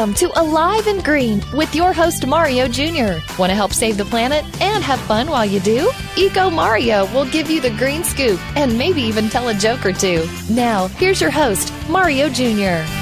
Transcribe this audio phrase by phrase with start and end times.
[0.00, 3.20] Welcome to Alive and Green with your host Mario Jr.
[3.38, 5.90] Want to help save the planet and have fun while you do?
[6.16, 9.92] Eco Mario will give you the green scoop and maybe even tell a joke or
[9.92, 10.26] two.
[10.48, 12.99] Now, here's your host, Mario Jr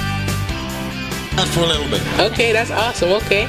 [1.47, 2.01] for a little bit.
[2.19, 3.11] Okay, that's awesome.
[3.11, 3.45] Okay.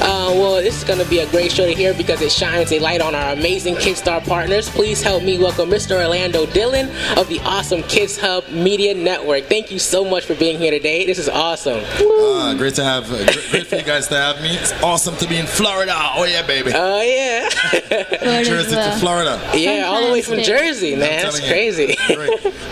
[0.00, 2.72] Uh, well, this is going to be a great show to hear because it shines
[2.72, 4.68] a light on our amazing KidStar partners.
[4.70, 6.00] Please help me welcome Mr.
[6.02, 6.88] Orlando Dillon
[7.18, 9.44] of the awesome Kids Hub Media Network.
[9.44, 11.04] Thank you so much for being here today.
[11.04, 11.82] This is awesome.
[12.00, 14.56] Uh, great to have, uh, great, great, for you guys to have me.
[14.56, 15.94] It's awesome to be in Florida.
[15.94, 16.72] Oh yeah, baby.
[16.74, 18.42] Oh uh, yeah.
[18.42, 19.40] Jersey to Florida.
[19.54, 21.22] Yeah, all the way from Jersey, man.
[21.22, 21.96] That's crazy.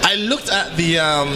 [0.02, 1.30] I looked at the um,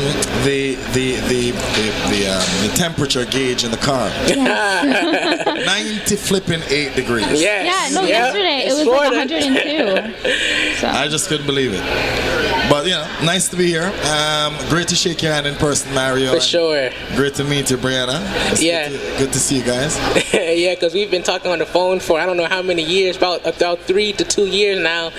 [0.44, 4.08] the the the the, the, um, the temperature gauge in the car.
[4.26, 5.46] Yes.
[5.66, 7.40] 90 flipping 8 degrees.
[7.40, 7.92] Yes.
[7.92, 8.34] Yeah, no, yep.
[8.34, 9.16] yesterday it was Florida.
[9.16, 10.76] like 102.
[10.76, 10.88] So.
[10.88, 12.55] I just couldn't believe it.
[12.68, 13.92] But, yeah, nice to be here.
[14.10, 16.34] Um, great to shake your hand in person, Mario.
[16.34, 16.90] For sure.
[17.14, 18.20] Great to meet you, Brianna.
[18.50, 18.88] It's yeah.
[18.88, 19.96] Good to, good to, see you guys.
[20.34, 23.16] yeah, because we've been talking on the phone for I don't know how many years,
[23.16, 25.10] about about three to two years now.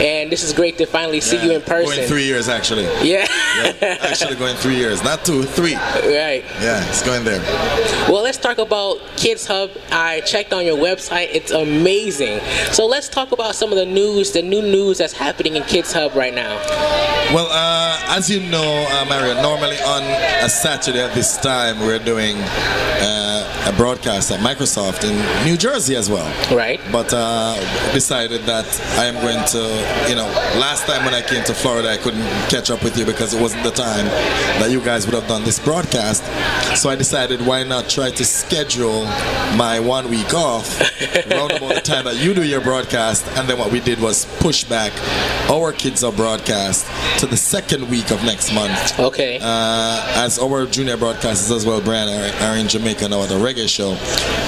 [0.00, 1.44] And this is great to finally see yeah.
[1.44, 1.96] you in person.
[1.96, 2.84] Going three years, actually.
[3.06, 3.26] Yeah.
[3.56, 3.98] yeah.
[4.02, 5.02] Actually, going three years.
[5.04, 5.74] Not two, three.
[5.74, 6.44] Right.
[6.60, 7.40] Yeah, it's going there.
[8.10, 9.70] Well, let's talk about Kids Hub.
[9.90, 12.40] I checked on your website; it's amazing.
[12.72, 15.92] So let's talk about some of the news, the new news that's happening in Kids
[15.92, 16.56] Hub right now.
[17.34, 20.02] Well, uh, as you know, uh, Mario, normally on
[20.44, 22.36] a Saturday at this time we're doing.
[22.38, 23.26] Uh,
[23.66, 26.26] a broadcast at Microsoft in New Jersey as well.
[26.56, 26.80] Right.
[26.92, 27.56] But uh,
[27.92, 28.64] decided that
[28.96, 30.26] I am going to, you know,
[30.60, 33.42] last time when I came to Florida, I couldn't catch up with you because it
[33.42, 34.06] wasn't the time
[34.60, 36.22] that you guys would have done this broadcast.
[36.80, 39.04] So I decided why not try to schedule
[39.56, 40.80] my one week off
[41.26, 43.26] around about the time that you do your broadcast.
[43.36, 44.92] And then what we did was push back
[45.50, 46.85] our Kids broadcast
[47.18, 48.98] to the second week of next month.
[49.00, 49.38] Okay.
[49.42, 53.36] Uh, as our junior broadcasters as well, Brian, are, are in Jamaica now at the
[53.36, 53.92] regular reggae show.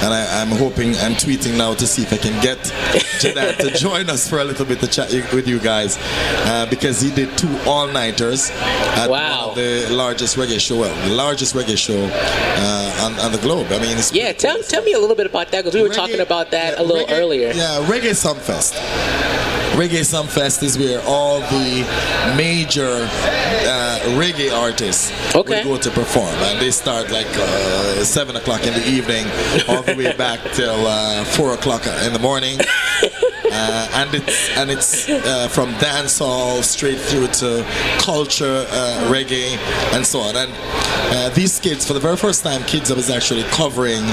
[0.03, 2.57] And I, am hoping, I'm tweeting now to see if I can get
[3.19, 5.97] Jadad to join us for a little bit to chat with you guys.
[5.99, 9.53] Uh, because he did two all nighters at wow.
[9.55, 13.67] the largest reggae show, well, the largest reggae show uh, on, on, the globe.
[13.71, 15.95] I mean, yeah, tell, tell me a little bit about that because we were reggae,
[15.95, 17.47] talking about that yeah, a little reggae, earlier.
[17.51, 18.75] Yeah, Reggae Sumfest.
[19.79, 21.87] Reggae Sumfest is where all the
[22.35, 25.63] major uh, reggae artists okay.
[25.63, 29.25] will go to perform, and they start like uh, seven o'clock in the evening,
[29.69, 32.59] all the way back till uh, four o'clock in the morning.
[33.51, 37.65] Uh, and it's and it's uh, from dancehall straight through to
[37.99, 39.57] culture, uh, reggae,
[39.93, 40.35] and so on.
[40.35, 40.51] And
[41.11, 44.03] uh, these kids, for the very first time, Kids Hub is actually covering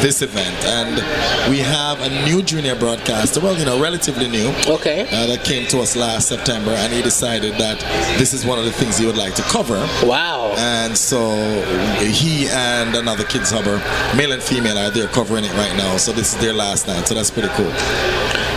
[0.00, 0.96] this event, and
[1.50, 3.40] we have a new junior broadcaster.
[3.40, 4.48] Well, you know, relatively new.
[4.66, 5.02] Okay.
[5.10, 7.80] Uh, that came to us last September, and he decided that
[8.18, 9.78] this is one of the things he would like to cover.
[10.04, 10.54] Wow.
[10.58, 11.18] And so
[12.00, 13.78] he and another Kids Hubber,
[14.16, 15.96] male and female, are there covering it right now.
[15.96, 17.06] So this is their last night.
[17.06, 17.72] So that's pretty cool.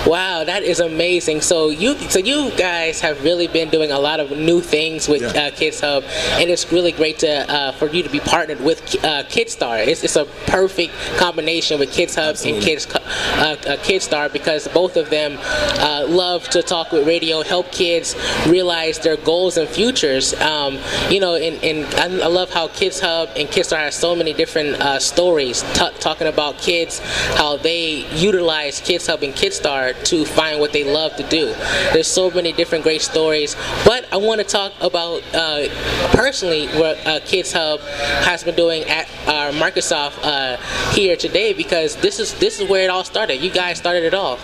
[0.05, 1.41] Wow, that is amazing.
[1.41, 5.21] So you, so you guys have really been doing a lot of new things with
[5.21, 5.47] yeah.
[5.47, 6.03] uh, Kids Hub,
[6.39, 9.85] and it's really great to uh, for you to be partnered with uh, KidStar.
[9.85, 12.59] It's, it's a perfect combination with Kids Hub Absolutely.
[12.59, 15.37] and Kids uh, uh, KidStar because both of them
[15.79, 18.15] uh, love to talk with radio, help kids
[18.47, 20.33] realize their goals and futures.
[20.41, 20.79] Um,
[21.09, 24.81] you know, and, and I love how Kids Hub and KidStar has so many different
[24.81, 26.99] uh, stories t- talking about kids,
[27.35, 31.53] how they utilize Kids Hub and KidStar to find what they love to do.
[31.93, 35.67] There's so many different great stories, but I want to talk about uh,
[36.11, 40.57] personally what uh, Kids Hub has been doing at uh, Microsoft uh,
[40.91, 43.35] here today because this is this is where it all started.
[43.37, 44.37] You guys started it all.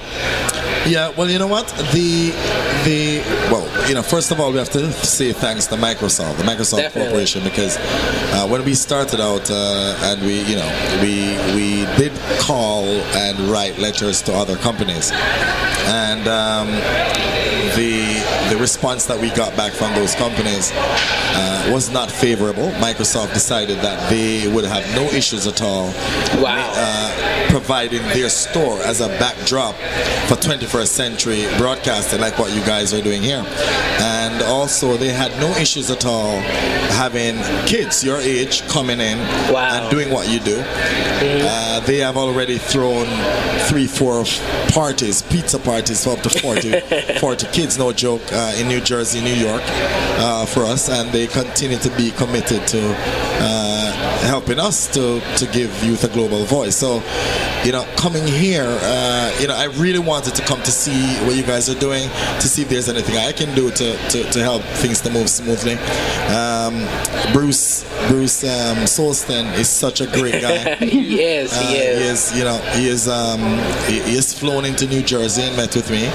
[0.86, 1.68] Yeah, well, you know what?
[1.94, 2.32] The
[2.86, 6.44] the well, you know, first of all, we have to say thanks to Microsoft, the
[6.44, 7.10] Microsoft Definitely.
[7.10, 12.12] Corporation, because uh, when we started out uh, and we, you know, we we did
[12.40, 12.86] call
[13.16, 15.12] and write letters to other companies,
[15.86, 16.68] and um,
[17.76, 18.02] the
[18.50, 22.70] the response that we got back from those companies uh, was not favorable.
[22.82, 25.88] Microsoft decided that they would have no issues at all.
[26.42, 26.72] Wow.
[26.76, 27.21] Uh,
[27.52, 29.76] providing their store as a backdrop
[30.28, 33.44] for 21st century broadcasting, like what you guys are doing here.
[34.00, 36.40] And also, they had no issues at all
[37.00, 39.18] having kids your age coming in
[39.52, 39.82] wow.
[39.82, 40.58] and doing what you do.
[40.58, 41.48] Mm-hmm.
[41.48, 43.06] Uh, they have already thrown
[43.70, 44.26] three, four
[44.74, 46.80] parties, pizza parties for up to 40,
[47.20, 48.22] 40 kids, no joke.
[48.32, 49.62] Uh, uh, in New Jersey, New York,
[50.20, 53.81] uh, for us, and they continue to be committed to uh,
[54.22, 56.76] helping us to, to give youth a global voice.
[56.76, 57.02] So,
[57.64, 61.36] you know, coming here, uh, you know, I really wanted to come to see what
[61.36, 62.10] you guys are doing,
[62.40, 65.30] to see if there's anything I can do to, to, to help things to move
[65.30, 65.74] smoothly.
[65.74, 70.76] Um, um, Bruce Bruce um, Solston is such a great guy.
[70.76, 71.52] he is.
[71.58, 72.00] He Uh, is.
[72.02, 73.08] He is, you know, he is.
[73.08, 73.40] Um,
[73.88, 76.06] he, he is flown into New Jersey and met with me,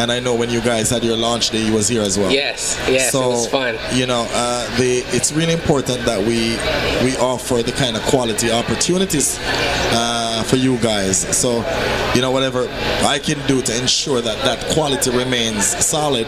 [0.00, 2.30] and I know when you guys had your launch day, he was here as well.
[2.30, 2.78] Yes.
[2.88, 3.12] Yes.
[3.12, 3.78] so it was fun.
[3.94, 6.56] you know, uh, the it's really important that we
[7.04, 9.38] we offer the kind of quality opportunities
[9.92, 10.13] uh,
[10.44, 11.18] for you guys.
[11.36, 11.64] So,
[12.14, 12.66] you know, whatever
[13.04, 16.26] I can do to ensure that that quality remains solid,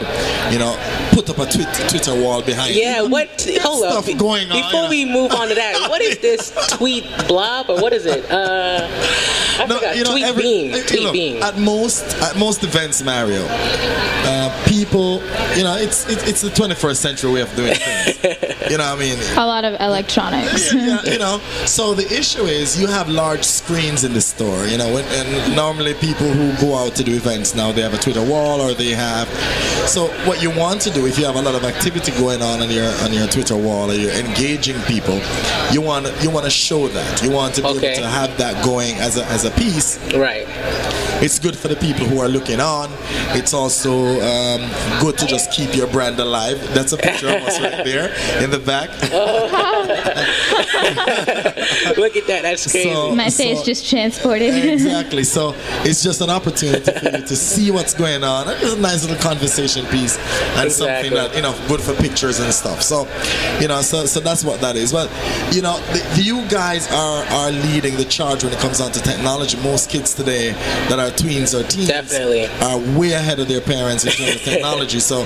[0.52, 0.76] you know,
[1.12, 2.74] put up a tweet, Twitter wall behind.
[2.74, 3.10] Yeah, it.
[3.10, 3.28] what?
[3.38, 4.04] There's Hold up.
[4.18, 4.56] going on.
[4.62, 4.88] Before yeah.
[4.90, 8.30] we move on to that, what is this tweet blob or what is it?
[8.30, 8.88] Uh,
[9.58, 9.96] I No, forgot.
[9.96, 10.74] you know, tweet every, beam.
[10.74, 11.42] eh, Tweet look, beam.
[11.42, 15.20] At most, at most events, Mario, uh, people,
[15.56, 18.22] you know, it's it, it's the 21st century way of doing things.
[18.70, 20.72] you know, what I mean, A lot of electronics.
[20.74, 21.38] yeah, you know.
[21.64, 25.56] So the issue is you have large screens in the store, you know, when, and
[25.56, 28.73] normally people who go out to do events now they have a Twitter wall or
[28.73, 29.29] they have.
[29.88, 32.62] So what you want to do if you have a lot of activity going on
[32.62, 35.20] on your on your Twitter wall or you're engaging people,
[35.73, 37.23] you want you want to show that.
[37.23, 37.93] You want to be Okay.
[37.93, 40.47] able to have that going as a as a piece right.
[41.23, 42.88] it's good for the people who are looking on.
[43.38, 44.70] It's also um,
[45.00, 46.59] good to just keep your brand alive.
[46.75, 48.91] That's a picture of us right there in the back.
[51.97, 52.43] Look at that.
[52.43, 52.93] That's crazy.
[52.93, 54.54] So- My face just transported.
[54.76, 55.25] exactly.
[55.37, 55.54] So
[55.84, 58.48] it's just an opportunity for you to see what's going on.
[58.48, 60.16] It's a nice little conversation piece
[60.56, 62.81] and something that you know good for pictures and stuff.
[62.82, 63.06] So
[63.60, 64.93] you know, so so that's what that is.
[64.93, 65.10] But
[65.52, 69.02] you know, the, you guys are are leading the charge when it comes down to
[69.02, 69.56] technology.
[69.62, 70.52] Most kids today
[70.88, 72.46] that are tweens or teens Definitely.
[72.62, 75.00] are way ahead of their parents in terms of technology.
[75.00, 75.25] So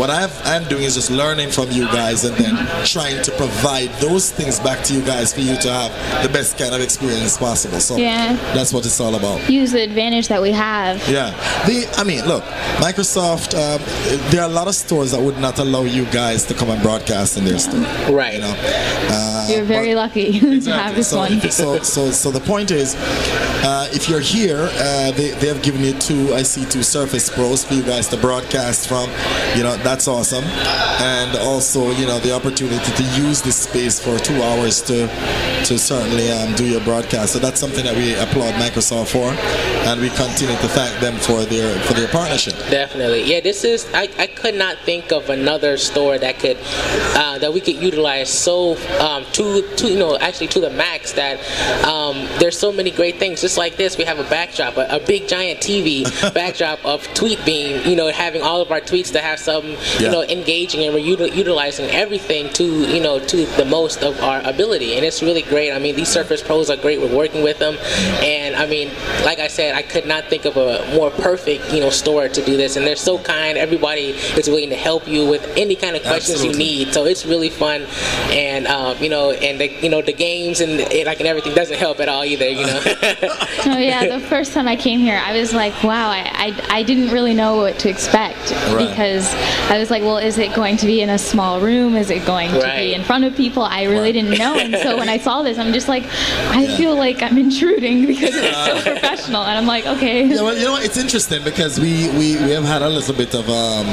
[0.00, 2.54] what I've, I'm doing is just learning from you guys and then
[2.86, 5.92] trying to provide those things back to you guys for you to have
[6.26, 7.80] the best kind of experience possible.
[7.80, 8.11] So Yeah.
[8.54, 9.48] That's what it's all about.
[9.48, 10.96] Use the advantage that we have.
[11.08, 11.30] Yeah,
[11.66, 12.44] the I mean, look,
[12.78, 13.54] Microsoft.
[13.54, 13.80] Um,
[14.30, 16.82] there are a lot of stores that would not allow you guys to come and
[16.82, 17.80] broadcast in their store.
[18.14, 18.34] Right.
[18.34, 21.40] You know, uh, You're very but- lucky to have this so, one.
[21.50, 22.94] So, so, so the point is,
[23.64, 27.30] uh, if you're here, uh, they, they have given you two, I see two Surface
[27.30, 29.08] Pros for you guys to broadcast from.
[29.56, 30.44] You know, that's awesome.
[30.44, 35.06] And also, you know, the opportunity to use this space for two hours to
[35.66, 37.32] to certainly um, do your broadcast.
[37.32, 39.28] So that's something that we applaud Microsoft for,
[39.88, 42.54] and we continue to thank them for their for their partnership.
[42.70, 43.40] Definitely, yeah.
[43.40, 46.58] This is I, I could not think of another store that could
[47.16, 51.12] uh, that we could utilize so um, to to you know actually to the max
[51.12, 51.38] that
[51.84, 53.40] um, there's so many great things.
[53.40, 56.04] Just like this, we have a backdrop, a, a big giant TV
[56.34, 57.86] backdrop of Tweet Beam.
[57.86, 61.16] You know, having all of our tweets to have something you know engaging, and we're
[61.16, 65.42] util- utilizing everything to you know to the most of our ability, and it's really
[65.42, 65.72] great.
[65.72, 67.00] I mean, these Surface Pros are great.
[67.00, 67.76] We're working with them,
[68.22, 68.88] and I mean,
[69.24, 72.44] like I said, I could not think of a more perfect you know store to
[72.44, 73.58] do this, and they're so kind.
[73.58, 76.64] Everybody is willing to help you with any kind of questions Absolutely.
[76.64, 76.94] you need.
[76.94, 77.82] So it's really fun,
[78.30, 81.54] and um, you know, and the you know the games and it, like and everything
[81.54, 82.48] doesn't help at all either.
[82.48, 82.80] You know.
[83.64, 86.20] Oh yeah, the first time I came here, I was like, wow, I,
[86.68, 88.88] I, I didn't really know what to expect Right.
[88.88, 89.32] because
[89.70, 91.94] I was like, well, is it going to be in a small room?
[91.96, 93.62] Is it going to be in front of people?
[93.62, 94.12] I really Right.
[94.12, 96.02] didn't know, and so when I saw this, I'm just like,
[96.50, 97.38] I feel like I'm
[97.72, 100.26] intruding because it's so professional, and I'm like, okay.
[100.26, 100.84] Yeah, well, you know what?
[100.84, 103.86] It's interesting because we, we, we have had a little bit of um,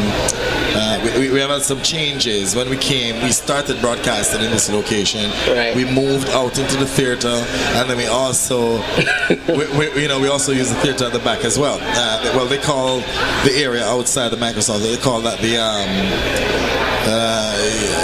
[0.75, 2.55] uh, we, we have had some changes.
[2.55, 5.31] When we came, we started broadcasting in this location.
[5.47, 5.75] Right.
[5.75, 8.77] We moved out into the theater, and then we also,
[9.47, 11.79] we, we, you know, we also use the theater at the back as well.
[11.81, 12.99] Uh, well, they call
[13.43, 14.81] the area outside the Microsoft.
[14.81, 16.78] They call that the um,
[17.09, 17.55] uh,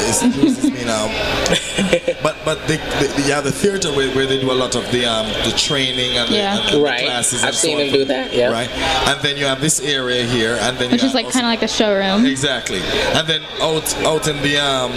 [0.09, 1.05] it's, it's me now.
[2.23, 5.05] but but the, the, yeah, the theater where, where they do a lot of the
[5.05, 6.59] um, the training and the, Yeah.
[6.59, 7.03] and the Right.
[7.05, 7.41] classes.
[7.43, 8.49] I've and so seen on them do that, yeah.
[8.51, 8.69] Right.
[9.09, 11.49] And then you have this area here, and then Which you is like kind of
[11.49, 12.25] like a showroom.
[12.25, 12.79] Exactly.
[13.13, 14.91] And then out out in the um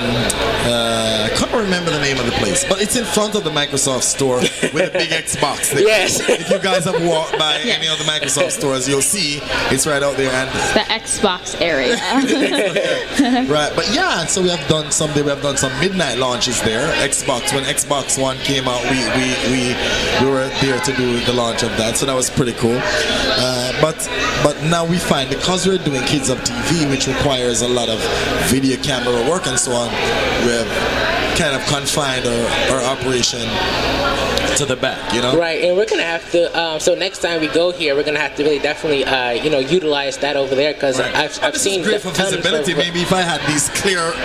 [0.66, 3.50] uh, I can't remember the name of the place, but it's in front of the
[3.50, 5.82] Microsoft store with a big Xbox there.
[5.86, 6.20] Yes.
[6.28, 7.78] If you guys have walked by Yes.
[7.78, 11.96] any of the Microsoft stores, you'll see it's right out there and The Xbox area.
[13.48, 13.72] right.
[13.74, 16.86] But yeah, so we have done some we have done some midnight launches there.
[17.06, 19.74] Xbox when Xbox One came out, we we, we,
[20.24, 22.78] we were there to do the launch of that, so that was pretty cool.
[22.80, 23.96] Uh, but
[24.42, 27.98] but now we find because we're doing Kids Hub TV, which requires a lot of
[28.50, 29.88] video camera work and so on,
[30.44, 30.68] we have
[31.38, 33.40] kind of confined our, our operation
[34.56, 35.38] to the back, you know.
[35.38, 36.50] Right, and we're gonna have to.
[36.58, 39.50] Um, so next time we go here, we're gonna have to really definitely, uh, you
[39.50, 41.14] know, utilize that over there because Right.
[41.14, 42.72] I've, I've seen great for visibility.
[42.72, 44.12] of- Maybe if I had these clear.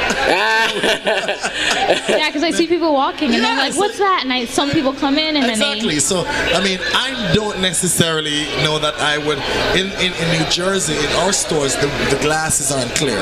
[1.04, 4.46] yeah, because I see people walking and Yeah, they're like, so- "What's that?" And I
[4.46, 5.90] some people come in and Exactly.
[5.92, 9.38] then So, I mean, I don't necessarily know that I would.
[9.80, 13.18] In, in, in New Jersey, in our stores, the, the glasses aren't clear.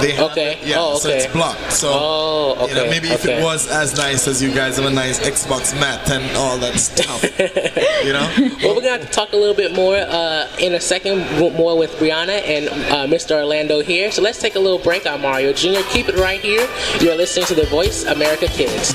[0.00, 0.58] They have, Okay.
[0.64, 1.72] Yeah, Oh, so it's blocked.
[1.72, 3.40] So, Oh, you know, okay, maybe if okay.
[3.40, 6.78] it was as nice as you guys have a nice Xbox mat and all that
[6.78, 7.22] stuff,
[8.04, 8.28] you know?
[8.62, 11.18] Well, we're going to talk a little bit more uh, in a second,
[11.56, 13.32] more with Brianna and uh, Mr.
[13.36, 14.10] Orlando here.
[14.12, 15.88] So let's take a little break on Mario Jr.
[15.90, 16.68] Keep it right here.
[17.00, 18.92] You're listening to the Voice America Kids.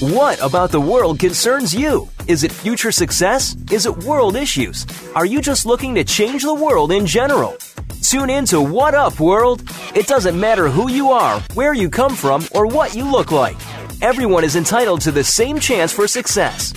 [0.00, 2.08] What about the world concerns you?
[2.26, 3.56] Is it future success?
[3.70, 4.86] Is it world issues?
[5.14, 7.56] Are you just looking to change the world in general?
[8.02, 9.62] Tune in to What Up World.
[9.94, 13.56] It doesn't matter who you are, where you come from, or what you look like.
[14.02, 16.72] Everyone is entitled to the same chance for success.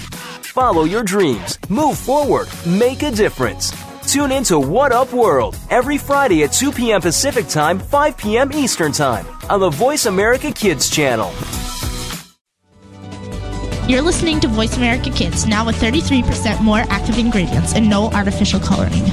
[0.56, 3.74] Follow your dreams, move forward, make a difference.
[4.10, 7.02] Tune in to What Up World every Friday at 2 p.m.
[7.02, 8.54] Pacific Time, 5 p.m.
[8.54, 11.34] Eastern Time on the Voice America Kids channel.
[13.90, 18.62] You're listening to Voice America Kids, now with 33% more active ingredients and no artificial
[18.62, 19.04] coloring.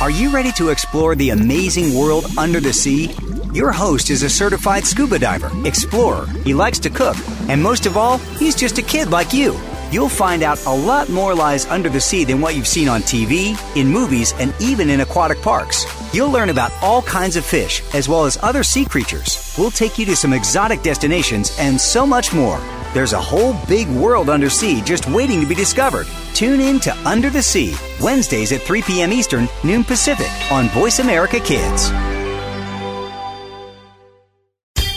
[0.00, 3.14] Are you ready to explore the amazing world under the sea?
[3.54, 6.26] Your host is a certified scuba diver, explorer.
[6.42, 7.16] He likes to cook,
[7.48, 9.56] and most of all, he's just a kid like you.
[9.92, 13.02] You'll find out a lot more lies under the sea than what you've seen on
[13.02, 15.84] TV, in movies, and even in aquatic parks.
[16.14, 19.54] You'll learn about all kinds of fish, as well as other sea creatures.
[19.58, 22.58] We'll take you to some exotic destinations and so much more.
[22.94, 26.06] There's a whole big world under sea just waiting to be discovered.
[26.32, 29.12] Tune in to Under the Sea, Wednesdays at 3 p.m.
[29.12, 31.90] Eastern, noon Pacific, on Voice America Kids.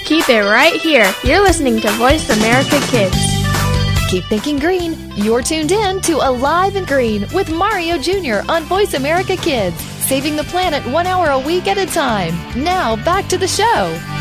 [0.06, 1.12] Keep it right here.
[1.26, 3.35] You're listening to Voice America Kids.
[4.16, 5.12] Keep thinking green.
[5.18, 8.50] You're tuned in to Alive and Green with Mario Jr.
[8.50, 9.76] on Voice America Kids,
[10.08, 12.34] saving the planet one hour a week at a time.
[12.56, 14.15] Now, back to the show.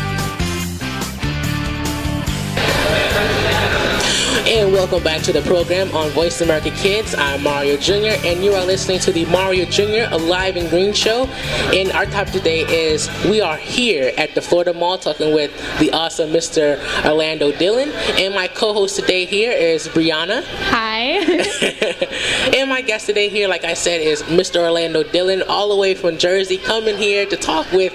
[4.47, 7.15] And welcome back to the program on Voice America Kids.
[7.15, 8.13] I'm Mario Jr.
[8.23, 10.13] and you are listening to the Mario Jr.
[10.13, 11.25] Alive and Green Show.
[11.73, 15.91] And our topic today is we are here at the Florida Mall talking with the
[15.93, 16.77] awesome Mr.
[17.03, 17.89] Orlando Dillon.
[18.19, 20.43] And my co-host today here is Brianna.
[20.43, 21.25] hi.
[22.75, 24.57] my guest today here, like I said, is Mr.
[24.59, 27.93] Orlando Dillon, all the way from Jersey, coming here to talk with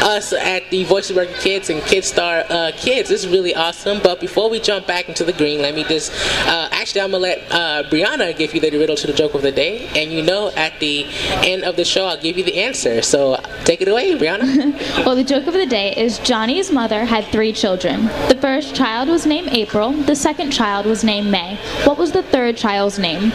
[0.00, 3.08] us at the Voice of America Kids and Kidstar uh, Kids.
[3.08, 3.98] This is really awesome.
[4.00, 6.12] But before we jump back into the green, let me just
[6.46, 9.42] uh, actually, I'm gonna let uh, Brianna give you the riddle to the joke of
[9.42, 11.04] the day, and you know, at the
[11.42, 13.02] end of the show, I'll give you the answer.
[13.02, 15.04] So take it away, Brianna.
[15.04, 18.04] well, the joke of the day is Johnny's mother had three children.
[18.28, 19.90] The first child was named April.
[19.90, 21.56] The second child was named May.
[21.82, 23.32] What was the third child's name?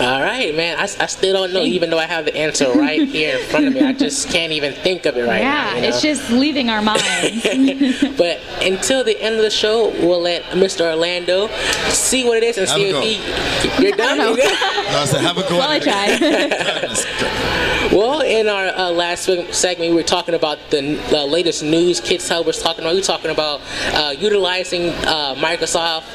[0.00, 0.78] All right, man.
[0.78, 3.66] I, I still don't know, even though I have the answer right here in front
[3.66, 3.80] of me.
[3.82, 5.74] I just can't even think of it right yeah, now.
[5.76, 5.88] you know?
[5.88, 7.00] it's just leaving our minds.
[8.16, 10.90] but until the end of the show, we'll let Mr.
[10.90, 11.48] Orlando
[11.90, 13.00] see what it is and Have see if go.
[13.02, 13.82] he.
[13.82, 14.18] You're done.
[14.18, 14.30] know.
[14.30, 14.44] You good?
[14.92, 15.58] No, I said, have a go.
[15.58, 17.42] well, I at tried.
[17.92, 22.26] Well, in our uh, last segment, we were talking about the, the latest news Kids
[22.26, 22.94] Hub was talking about.
[22.94, 26.08] We were talking about uh, utilizing uh, Microsoft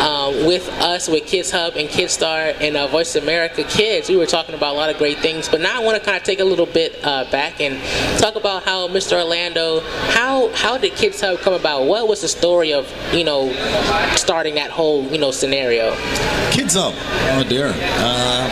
[0.00, 4.08] um, with us, with Kids Hub and Kidstar and uh, Voice America Kids.
[4.08, 6.16] We were talking about a lot of great things, but now I want to kind
[6.16, 7.80] of take a little bit uh, back and
[8.18, 9.22] talk about how Mr.
[9.22, 11.84] Orlando, how how did Kids Hub come about?
[11.84, 13.52] What was the story of you know
[14.16, 15.94] starting that whole you know scenario?
[16.50, 16.94] Kids Hub.
[16.96, 17.72] Oh dear.
[17.74, 18.50] Uh,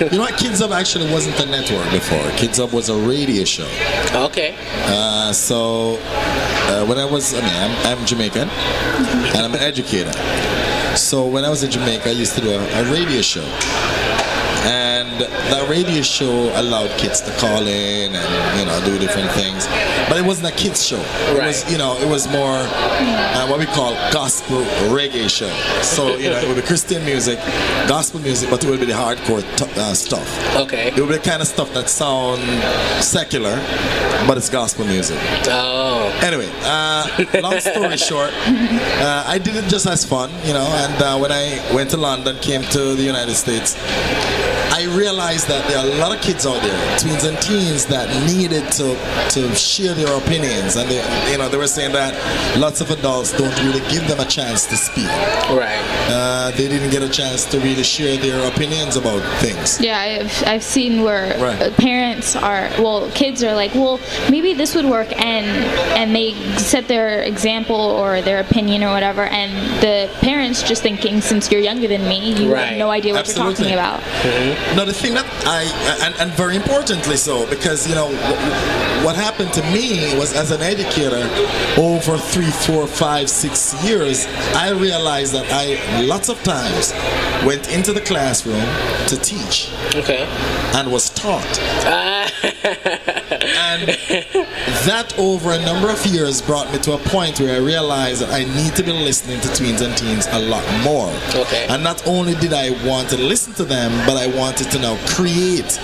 [0.00, 0.36] you know what?
[0.36, 2.22] Kids Hub actually wasn't a network before.
[2.36, 3.68] Kids Hub was a radio show.
[4.14, 4.54] Okay.
[4.86, 10.12] Uh, so uh, when I was, I mean, I'm, I'm Jamaican and I'm an educator.
[10.96, 13.44] So when I was in Jamaica, I used to do a, a radio show.
[15.04, 15.20] And
[15.52, 19.66] that radio show allowed kids to call in and you know do different things,
[20.08, 20.96] but it wasn't a kids show.
[20.98, 21.46] It Right.
[21.48, 24.62] was you know it was more uh, what we call gospel
[24.96, 25.52] reggae show.
[25.82, 27.38] So you know it would be Christian music,
[27.86, 30.26] gospel music, but it would be the hardcore t- uh, stuff.
[30.56, 30.88] Okay.
[30.88, 32.40] It would be the kind of stuff that sound
[33.02, 33.56] secular,
[34.26, 35.18] but it's gospel music.
[35.48, 36.10] Oh.
[36.22, 37.06] Anyway, uh,
[37.42, 40.66] long story short, uh, I did it just as fun, you know.
[40.84, 43.76] And uh, when I went to London, came to the United States,
[44.74, 48.08] I realized that there are a lot of kids out there, tweens and teens, that
[48.26, 48.96] needed to
[49.30, 50.98] to share their opinions, and they,
[51.30, 52.12] you know, they were saying that
[52.58, 55.06] lots of adults don't really give them a chance to speak.
[55.62, 55.78] Right.
[56.10, 59.80] Uh, they didn't get a chance to really share their opinions about things.
[59.80, 61.62] Yeah, I've, I've seen where Right.
[61.62, 65.46] uh, parents are, well, kids are like, well, maybe this would work, and
[66.00, 69.50] and they set their example or their opinion or whatever, and
[69.82, 72.70] the parents just thinking, since you're younger than me, you Right.
[72.70, 73.70] have no idea what Absolutely.
[73.70, 74.63] you're talking about.
[74.76, 75.62] No, the thing that I,
[76.04, 80.50] and, and very importantly so, because, you know, wh- what happened to me was as
[80.50, 81.28] an educator
[81.80, 86.92] over three, four, five, six years, I realized that I lots of times
[87.46, 88.64] went into the classroom
[89.08, 90.26] to teach Okay.
[90.74, 91.46] and was taught.
[91.86, 92.30] Ah,
[93.74, 93.88] And
[94.86, 98.30] that over a number of years brought me to a point where I realized that
[98.32, 101.12] I need to be listening to tweens and teens a lot more.
[101.34, 101.66] Okay.
[101.68, 104.96] And not only did I want to listen to them, but I wanted to now
[105.08, 105.80] create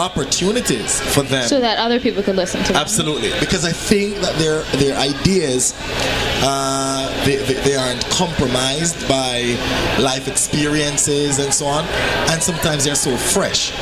[0.00, 1.46] opportunities for them.
[1.46, 2.80] So that other people could listen to them.
[2.80, 5.74] Absolutely, because I think that their their ideas
[6.42, 9.42] uh, they, they, they aren't compromised by
[10.00, 11.84] life experiences and so on,
[12.30, 13.72] and sometimes they're so fresh,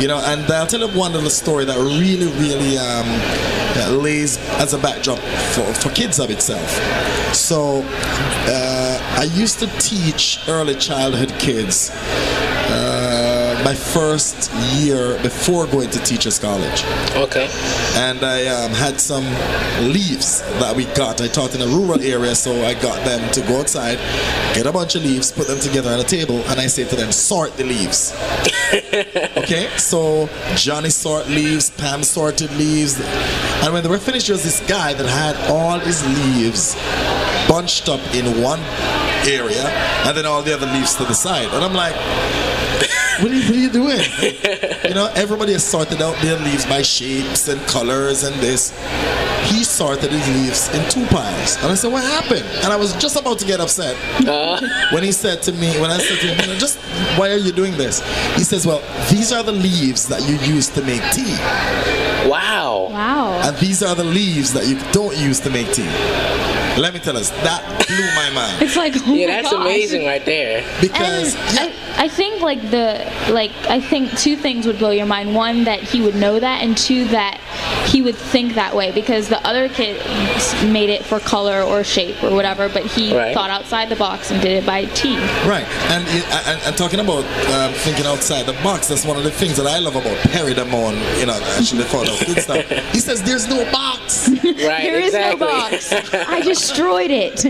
[0.00, 0.18] you know.
[0.24, 3.06] And I'll tell you one little story that really, really um,
[3.74, 6.70] that lays as a backdrop for, for kids of itself.
[7.34, 11.90] So uh, I used to teach early childhood kids.
[13.64, 16.84] My first year before going to teachers college
[17.16, 17.48] okay.
[17.96, 19.24] and I um, had some
[19.90, 21.22] leaves that we got.
[21.22, 23.96] I taught in a rural area, so I got them to go outside,
[24.54, 26.94] get a bunch of leaves, put them together on a table, and I say to
[26.94, 28.12] them, sort the leaves.
[29.38, 33.00] okay, so Johnny sort leaves, Pam sorted leaves,
[33.62, 36.74] and when they were finished, there was this guy that had all his leaves
[37.48, 38.60] bunched up in one
[39.26, 39.64] area,
[40.04, 41.94] and then all the other leaves to the side, and I'm like.
[43.20, 44.00] What are, you, what are you doing?
[44.88, 48.70] you know, everybody has sorted out their leaves by shapes and colors and this.
[49.50, 51.56] He sorted his leaves in two piles.
[51.62, 52.44] And I said, What happened?
[52.64, 53.94] And I was just about to get upset
[54.26, 54.88] uh-huh.
[54.94, 56.78] when he said to me, when I said to him, "You know, just
[57.18, 58.00] why are you doing this?
[58.36, 58.80] He says, Well,
[59.10, 61.36] these are the leaves that you use to make tea.
[62.28, 62.88] Wow.
[62.90, 63.40] Wow.
[63.44, 65.84] And these are the leaves that you don't use to make tea.
[66.80, 68.62] Let me tell us, that blew my mind.
[68.62, 69.60] It's like, oh Yeah, my that's gosh.
[69.60, 70.64] amazing right there.
[70.80, 75.06] Because And yeah, I, think like the like I think two things would blow your
[75.06, 75.34] mind.
[75.34, 77.40] One that he would know that, and two that
[77.94, 79.94] he would think that way because the other kid
[80.72, 83.32] made it for color or shape or whatever, but he Right.
[83.32, 85.16] thought outside the box and did it by tea.
[85.46, 86.02] Right, and,
[86.50, 87.22] and, and talking about
[87.54, 90.54] um, thinking outside the box, that's one of the things that I love about Perry
[90.54, 92.68] Damon, you know, actually found out good stuff.
[92.92, 94.28] He says there's no box.
[94.44, 94.82] Right.
[94.84, 95.46] There is exactly.
[95.46, 95.92] no box.
[96.12, 97.40] I destroyed it.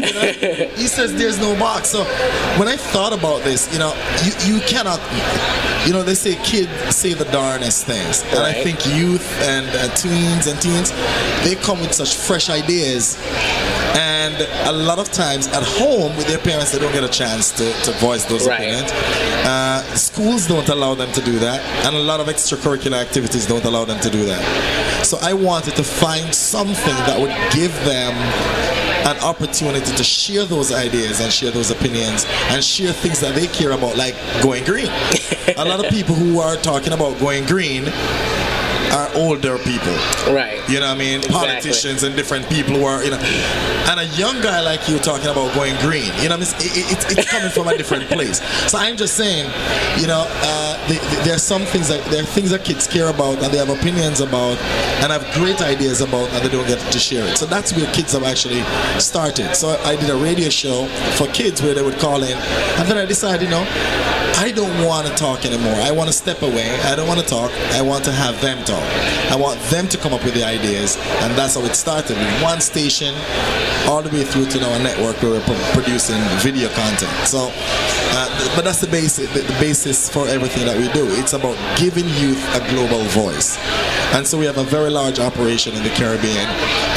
[0.78, 1.90] He says there's no box.
[1.90, 2.04] So
[2.58, 3.92] when I thought about this, you know,
[4.24, 5.00] you, you cannot,
[5.86, 8.22] you know, they say kids say the darnest things.
[8.30, 9.88] And I think youth and uh,
[10.46, 10.90] and teens,
[11.44, 13.16] they come with such fresh ideas.
[13.96, 14.34] And
[14.66, 17.72] a lot of times at home with their parents, they don't get a chance to,
[17.84, 18.60] to voice those Right.
[18.60, 18.90] opinions.
[19.46, 21.60] Uh, schools don't allow them to do that.
[21.86, 24.42] And a lot of extracurricular activities don't allow them to do that.
[25.06, 28.12] So I wanted to find something that would give them
[29.06, 33.46] an opportunity to share those ideas and share those opinions and share things that they
[33.48, 34.86] care about, like going green.
[35.56, 37.84] a lot of people who are talking about going green
[38.94, 39.92] are older people.
[40.30, 40.62] Right.
[40.70, 41.18] You know what I mean?
[41.18, 41.34] Exactly.
[41.34, 43.18] Politicians and different people who are, you know.
[43.90, 47.18] And a young guy like you talking about going green, you know, it's, it, it,
[47.18, 48.40] it's coming from a different place.
[48.70, 49.50] So I'm just saying,
[50.00, 52.86] you know, uh, the, the, there are some things that there are things that kids
[52.86, 54.56] care about and they have opinions about
[55.02, 57.36] and have great ideas about and they don't get to share it.
[57.36, 58.62] So that's where kids have actually
[59.00, 59.54] started.
[59.56, 60.86] So I did a radio show
[61.18, 62.38] for kids where they would call in,
[62.78, 63.66] and then I decided, you know,
[64.36, 65.74] I don't want to talk anymore.
[65.74, 66.68] I want to step away.
[66.80, 67.50] I don't want to talk.
[67.72, 68.83] I want to have them talk.
[69.30, 72.42] I want them to come up with the ideas, and that's how it started with
[72.42, 73.14] one station,
[73.88, 77.12] all the way through to our network where we're producing video content.
[77.26, 77.50] So,
[78.16, 79.32] uh, but that's the basis.
[79.32, 81.06] The, the basis for everything that we do.
[81.20, 83.58] It's about giving youth a global voice,
[84.14, 86.46] and so we have a very large operation in the Caribbean,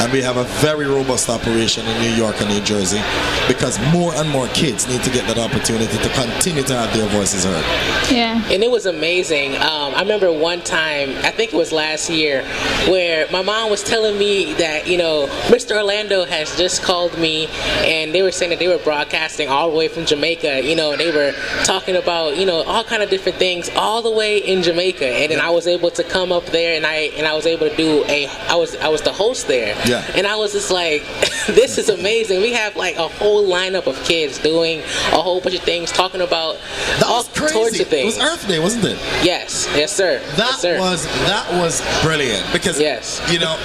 [0.00, 3.02] and we have a very robust operation in New York and New Jersey,
[3.48, 7.08] because more and more kids need to get that opportunity to continue to have their
[7.08, 7.64] voices heard.
[8.10, 8.42] Yeah.
[8.50, 9.56] And it was amazing.
[9.56, 12.42] Um, I remember one time, I think it was last year,
[12.88, 15.76] where my mom was telling me that, you know, Mr.
[15.76, 17.46] Orlando has just called me
[17.86, 20.90] and they were saying that they were broadcasting all the way from Jamaica, you know,
[20.92, 21.32] and they were
[21.64, 25.06] talking about, you know, all kind of different things all the way in Jamaica.
[25.06, 27.68] And then I was able to come up there and I and I was able
[27.68, 29.76] to do a I was I was the host there.
[29.86, 30.04] Yeah.
[30.16, 31.02] And I was just like,
[31.46, 32.42] this is amazing.
[32.42, 34.80] We have like a whole lineup of kids doing
[35.12, 36.56] a whole bunch of things, talking about
[36.98, 38.16] That all sorts of things.
[38.16, 38.98] It was Earth Day, wasn't it?
[39.22, 40.18] Yes, yes, sir.
[40.36, 40.78] That yes, sir.
[40.78, 43.20] was that was brilliant because Yes.
[43.30, 43.56] you know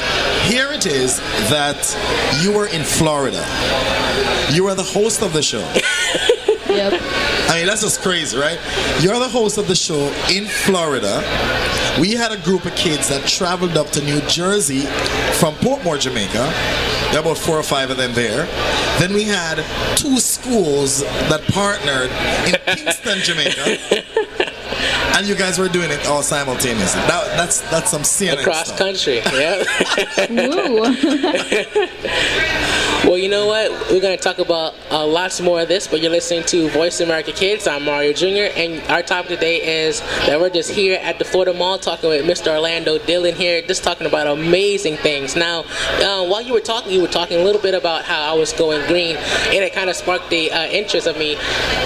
[0.44, 1.18] here it is
[1.50, 1.80] that
[2.42, 3.44] you were in Florida.
[4.52, 5.64] You were the host of the show.
[6.74, 6.94] Yep.
[7.50, 8.58] I mean that's just crazy, right?
[9.00, 11.22] You're the host of the show in Florida.
[12.02, 14.82] We had a group of kids that traveled up to New Jersey
[15.40, 16.52] from Portmore, Jamaica.
[17.12, 18.48] There were about four or five of them there.
[18.98, 19.58] Then we had
[19.98, 22.10] two schools that partnered
[22.48, 24.43] in Kingston, Jamaica.
[25.14, 27.02] And you guys were doing it all simultaneously.
[27.02, 28.78] That, that's that's some CNN across stuff.
[28.80, 29.18] country.
[29.18, 29.64] Yeah.
[33.04, 33.70] Well, you know what?
[33.92, 37.02] We're going to talk about uh, lots more of this, but you're listening to Voice
[37.02, 37.68] America Kids.
[37.68, 41.54] I'm Mario Jr., and our topic today is that we're just here at the Florida
[41.54, 42.54] Mall talking with Mr.
[42.56, 45.36] Orlando Dillon here, just talking about amazing things.
[45.36, 45.66] Now,
[46.00, 48.54] uh, while you were talking, you were talking a little bit about how I was
[48.54, 51.36] going green, and it kind of sparked the uh, interest of me.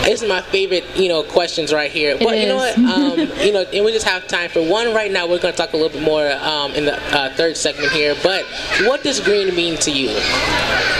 [0.03, 2.11] This is my favorite, you know, questions right here.
[2.11, 2.77] It but you know what?
[2.77, 5.27] Um, you know, and we just have time for one right now.
[5.27, 8.15] We're going to talk a little bit more um, in the uh, third segment here.
[8.21, 8.45] But
[8.81, 10.15] what does green mean to you?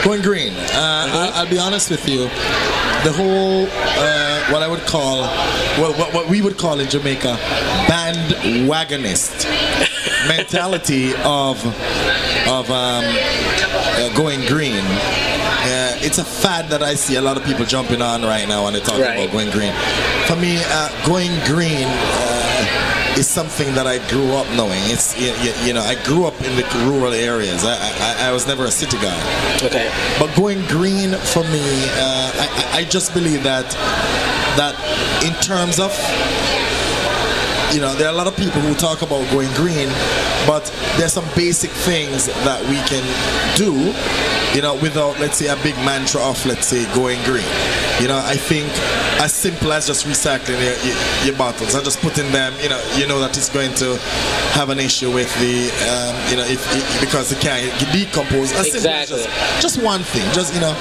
[0.08, 0.54] Going green.
[0.54, 2.30] Uh, I, I'll be honest with you.
[3.04, 5.24] The whole, uh, what I would call,
[5.82, 7.36] well, what, what we would call in Jamaica,
[7.92, 9.44] bandwagonist
[10.30, 11.60] mentality of
[12.48, 14.80] of um, uh, going green.
[14.80, 18.64] Uh, it's a fad that I see a lot of people jumping on right now
[18.64, 19.20] when they talk Right.
[19.20, 19.74] about going green.
[20.26, 22.77] For me, uh, going green uh,
[23.18, 24.80] is something that I grew up knowing.
[24.94, 25.34] It's you,
[25.66, 27.64] you, know I grew up in the rural areas.
[27.66, 29.18] I, I, I was never a city guy.
[29.66, 29.90] Okay.
[30.20, 31.64] But going green for me,
[31.98, 33.66] uh, I, I- I just believe that
[34.60, 34.76] that
[35.26, 35.90] in terms of
[37.74, 39.90] you know, there are a lot of people who talk about going green,
[40.48, 40.64] but
[40.98, 43.04] there's some basic things that we can
[43.58, 43.74] do,
[44.56, 47.46] you know, without, let's say, a big mantra of, let's say, going green.
[48.00, 48.68] You know, I think
[49.20, 52.82] as simple as just recycling your, your, your bottles and just putting them, you know,
[52.96, 53.98] you know that it's going to
[54.54, 58.54] have an issue with the, um, you know, if, if because it can't decompose.
[58.54, 59.24] As Exactly.
[59.24, 60.74] just, just one thing, just you know,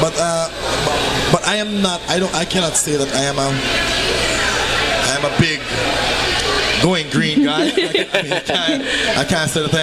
[0.00, 0.48] but uh,
[0.84, 2.00] but, but I am not.
[2.08, 2.34] I don't.
[2.34, 3.48] I cannot say that I am a.
[5.08, 5.60] I am a big
[6.82, 7.66] going green guy.
[7.66, 8.82] I, can't- I mean, I can't,
[9.18, 9.74] I can't say that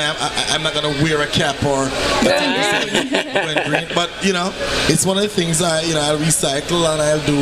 [0.52, 0.64] I am.
[0.64, 1.86] Not gonna wear a cap or
[2.26, 3.88] going green.
[3.94, 4.52] But you know,
[4.90, 7.38] it's one of the things I you know I recycle and I'll do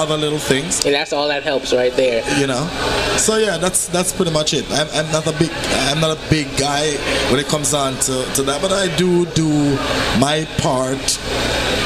[0.00, 0.84] other little things.
[0.84, 2.22] And that's all that helps right there.
[2.40, 2.66] You know,
[3.16, 4.64] so yeah, that's that's pretty much it.
[4.70, 5.50] I'm, I'm not a big
[5.90, 6.92] I'm not a big guy
[7.30, 9.48] when it comes on to, to that, but I do do
[10.18, 10.98] my part,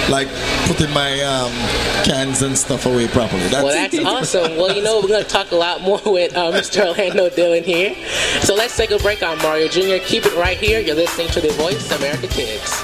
[0.08, 0.28] like
[0.66, 1.52] putting my um,
[2.04, 3.42] cans and stuff away properly.
[3.48, 3.98] That's, Well, that's
[4.34, 4.56] awesome.
[4.56, 6.86] Well, you know, we're going to talk a lot more with uh, Mr.
[6.86, 7.94] Orlando Dillon here.
[8.40, 10.02] So let's take a break on Mario Jr.
[10.04, 10.80] Keep it right here.
[10.80, 12.82] You're listening to The Voice America Kids.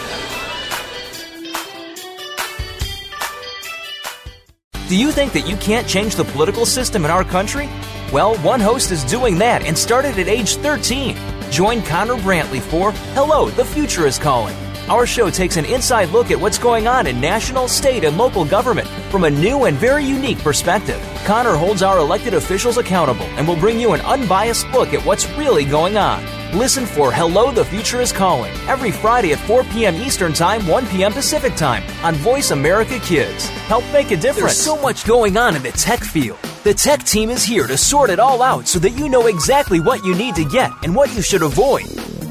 [4.89, 7.69] Do you think that you can't change the political system in our country?
[8.13, 11.17] Well, one host is doing that and started at age 13.
[11.51, 14.55] Join Connor Brantley for Hello, the Future is Calling.
[14.89, 18.45] Our show takes an inside look at what's going on in national, state, and local
[18.45, 21.01] government from a new and very unique perspective.
[21.25, 25.27] Connor holds our elected officials accountable and will bring you an unbiased look at what's
[25.39, 26.23] really going on.
[26.55, 29.95] Listen for Hello, the Future is Calling every Friday at 4 p.m.
[29.95, 31.15] Eastern Time, 1 p.m.
[31.15, 33.49] Pacific Time on Voice America Kids.
[33.67, 34.37] Help make a difference.
[34.37, 36.39] There's so much going on in the tech field.
[36.63, 39.81] The tech team is here to sort it all out so that you know exactly
[39.81, 42.04] what you need to get and what you should avoid.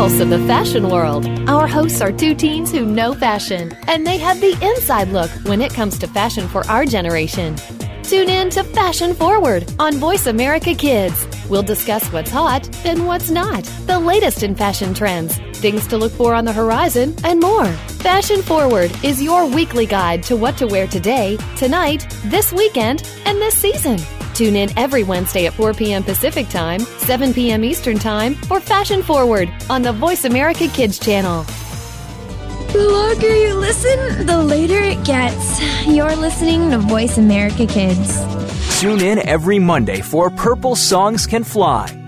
[0.00, 1.26] Pulse of the fashion world.
[1.46, 5.60] Our hosts are two teens who know fashion, and they have the inside look when
[5.60, 7.54] it comes to fashion for our generation.
[8.02, 11.26] Tune in to Fashion Forward on Voice America Kids.
[11.50, 16.12] We'll discuss what's hot and what's not, the latest in fashion trends, things to look
[16.12, 17.70] for on the horizon, and more.
[18.00, 23.36] Fashion Forward is your weekly guide to what to wear today, tonight, this weekend, and
[23.36, 23.98] this season.
[24.40, 26.02] Tune in every Wednesday at 4 p.m.
[26.02, 27.62] Pacific Time, 7 p.m.
[27.62, 31.42] Eastern Time for Fashion Forward on the Voice America Kids channel.
[32.72, 35.60] The longer you listen, the later it gets.
[35.86, 38.18] You're listening to Voice America Kids.
[38.80, 41.99] Tune in every Monday for Purple Songs Can Fly.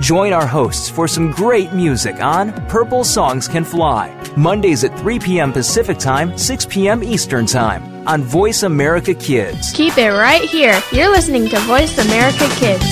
[0.00, 5.18] Join our hosts for some great music on Purple Songs Can Fly, Mondays at 3
[5.18, 5.54] p.m.
[5.54, 7.02] Pacific Time, 6 p.m.
[7.02, 9.72] Eastern Time on Voice America Kids.
[9.72, 10.78] Keep it right here.
[10.92, 12.84] You're listening to Voice America Kids.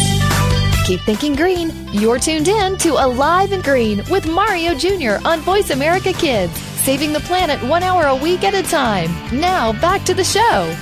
[0.87, 1.73] Keep thinking green.
[1.93, 5.17] You're tuned in to Alive and Green with Mario Jr.
[5.27, 9.11] on Voice America Kids, saving the planet one hour a week at a time.
[9.39, 10.75] Now, back to the show.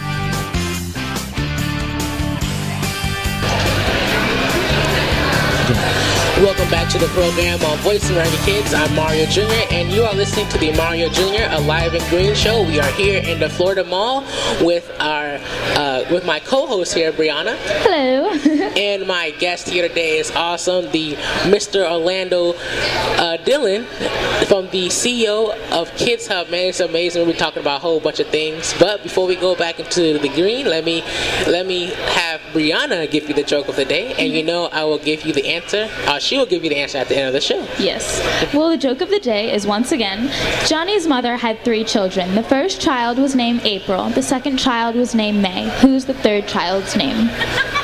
[6.42, 8.74] Welcome back to the program on Voice America Kids.
[8.74, 9.42] I'm Mario Jr.
[9.70, 11.44] and you are listening to the Mario Jr.
[11.54, 12.64] Alive and Green Show.
[12.66, 14.22] We are here in the Florida Mall
[14.60, 15.38] with our
[15.78, 17.56] uh, with my co-host here, Brianna.
[17.84, 18.30] Hello.
[18.76, 21.12] and my guest here today is awesome, the
[21.44, 21.88] Mr.
[21.88, 22.54] Orlando
[23.18, 23.84] uh, Dillon
[24.46, 26.50] from the CEO of Kids Hub.
[26.50, 27.24] Man, it's amazing.
[27.24, 28.74] We're talking about a whole bunch of things.
[28.80, 31.02] But before we go back into the green, let me
[31.46, 34.84] let me have Brianna give you the joke of the day, and you know I
[34.84, 35.88] will give you the answer.
[36.06, 37.66] Uh, she will give you the answer at the end of the show.
[37.78, 38.20] Yes.
[38.52, 40.30] Well, the joke of the day is once again
[40.66, 42.34] Johnny's mother had three children.
[42.34, 45.68] The first child was named April, the second child was named May.
[45.80, 47.30] Who's the third child's name?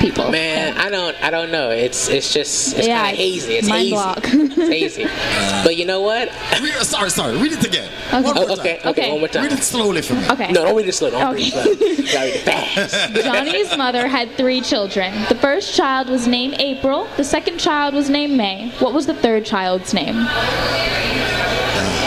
[0.00, 0.30] Think, people.
[0.30, 1.70] Man, I don't, I don't know.
[1.70, 3.54] It's, it's just, it's Yeah, kind of hazy.
[3.54, 3.92] It's mind hazy.
[3.92, 4.18] block.
[4.24, 5.04] it's hazy.
[5.64, 6.28] but you know what?
[6.62, 7.36] Read, uh, sorry, sorry.
[7.36, 7.90] Read it again.
[8.10, 8.58] One more Oh, time.
[8.60, 9.10] okay, okay, Okay.
[9.10, 9.42] one more time.
[9.44, 10.28] Read it slowly for me.
[10.30, 10.52] Okay.
[10.52, 11.10] No, don't read it slow.
[11.10, 11.70] Don't read Okay.
[11.70, 11.76] it
[12.08, 12.20] slow.
[12.20, 13.14] Read it fast.
[13.24, 15.12] Johnny's mother had three children.
[15.28, 18.70] The first child was named April, the second child was named May.
[18.78, 20.16] What was the third child's name?
[20.16, 21.99] Uh,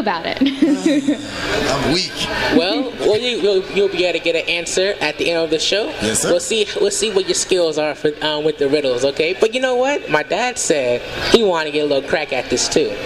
[0.00, 0.38] Think about it.
[1.70, 2.10] I'm weak.
[2.56, 5.50] Well, well you, you'll, you'll be able to get an answer at the end of
[5.50, 5.88] the show.
[6.00, 6.30] Yes, sir.
[6.30, 6.66] We'll see.
[6.80, 9.04] We'll see what your skills are for um, with the riddles.
[9.04, 9.36] Okay.
[9.38, 10.08] But you know what?
[10.08, 11.02] My dad said
[11.34, 12.96] he wanted to get a little crack at this too.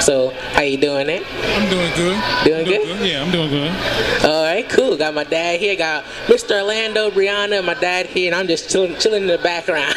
[0.00, 1.22] So how you doing it?
[1.30, 2.44] I'm doing good.
[2.44, 3.06] Doing I'm good?
[3.06, 4.24] Yeah, I'm doing good.
[4.24, 4.96] All right, cool.
[4.96, 5.76] Got my dad here.
[5.76, 6.58] Got Mr.
[6.58, 9.94] Orlando, Brianna, and my dad here, and I'm just chilling, chilling in the background.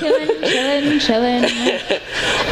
[0.00, 2.00] chilling, chilling, chilling.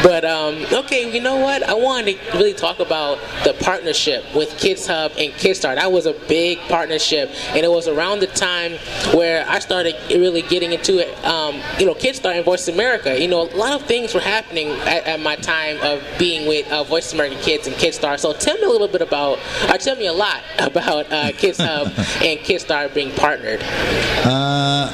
[0.05, 1.63] But um, okay, you know what?
[1.63, 5.75] I wanted to really talk about the partnership with Kids Hub and Kidstar.
[5.75, 8.73] That was a big partnership, and it was around the time
[9.13, 11.23] where I started really getting into it.
[11.25, 13.19] Um, you know, Kidstar and Voice America.
[13.19, 16.71] You know, a lot of things were happening at, at my time of being with
[16.71, 18.19] uh, Voice America Kids and Kidstar.
[18.19, 21.59] So tell me a little bit about, or tell me a lot about uh, Kids
[21.59, 23.61] Hub and Kidstar being partnered.
[23.63, 24.91] Uh,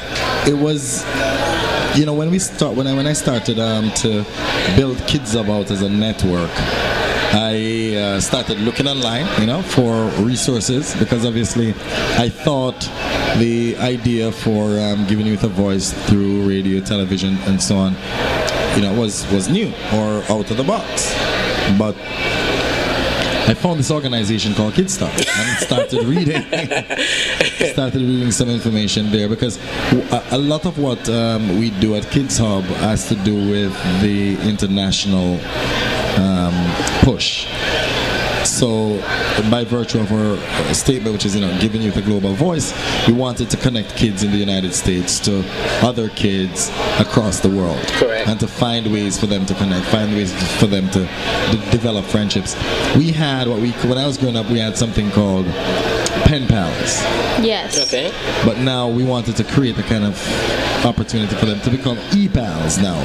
[0.47, 1.05] it was,
[1.97, 4.25] you know, when we start when I when I started um, to
[4.75, 6.51] build Kids Hub as a network.
[7.33, 11.69] I uh, started looking online, you know, for resources because obviously
[12.17, 12.79] I thought
[13.37, 17.95] the idea for um, giving youth a voice through radio, television, and so on,
[18.75, 21.13] you know, was was new or out of the box.
[21.77, 21.95] But
[23.47, 26.41] I found this organization called Kidstar and started reading
[27.73, 29.57] started reading some information there because
[30.31, 34.37] a, lot of what um, we do at Kids Hub has to do with the
[34.47, 35.39] international
[36.19, 36.53] um,
[37.03, 37.47] push.
[38.51, 38.99] So,
[39.49, 42.73] by virtue of our uh, statement, which is you know giving youth a global voice,
[43.07, 45.43] we wanted to connect kids in the United States to
[45.81, 48.27] other kids across the world, Correct.
[48.27, 52.03] and to find ways for them to connect, find ways for them to de- develop
[52.05, 52.55] friendships.
[52.97, 55.45] We had what we when I was growing up, we had something called
[56.25, 57.01] pen pals.
[57.43, 57.79] Yes.
[57.87, 58.11] Okay.
[58.45, 60.15] But now we wanted to create a kind of
[60.85, 62.99] opportunity for them to become e-pals now,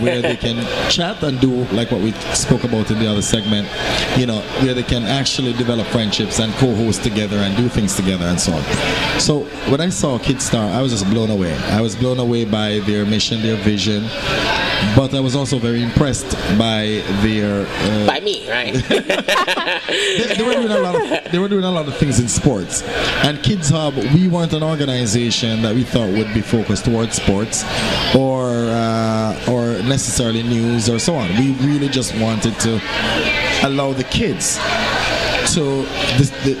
[0.00, 0.56] where they can
[0.90, 3.68] chat and do like what we spoke about in the other segment,
[4.18, 8.24] you know, where they can actually develop friendships and co-host together and do things together
[8.24, 8.62] and so on.
[9.20, 11.54] So when I saw Kidstar, I was just blown away.
[11.70, 14.02] I was blown away by their mission, their vision,
[14.96, 18.72] but I was also very impressed by their uh, By me, right?
[18.88, 22.28] they, they were doing a lot of they were doing a lot of things in
[22.28, 22.82] sports.
[23.24, 27.64] And Kids Hub, we weren't an organization that we thought would be focused towards sports
[28.14, 31.28] or uh, or necessarily news or so on.
[31.36, 32.80] We really just wanted to
[33.62, 34.58] allow the kids
[35.54, 35.86] to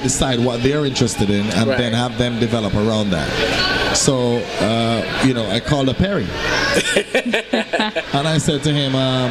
[0.02, 1.78] decide what they're interested in and right.
[1.78, 3.96] then have them develop around that.
[3.96, 6.24] So, uh, you know, I called up Perry.
[7.14, 9.30] and I said to him, um,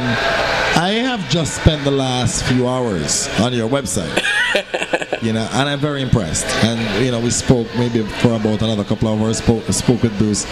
[0.80, 4.22] I have just spent the last few hours on your website.
[5.22, 6.46] you know, and I'm very impressed.
[6.64, 9.38] And you know, we spoke maybe for about another couple of hours.
[9.38, 10.46] Spoke, spoke with Bruce,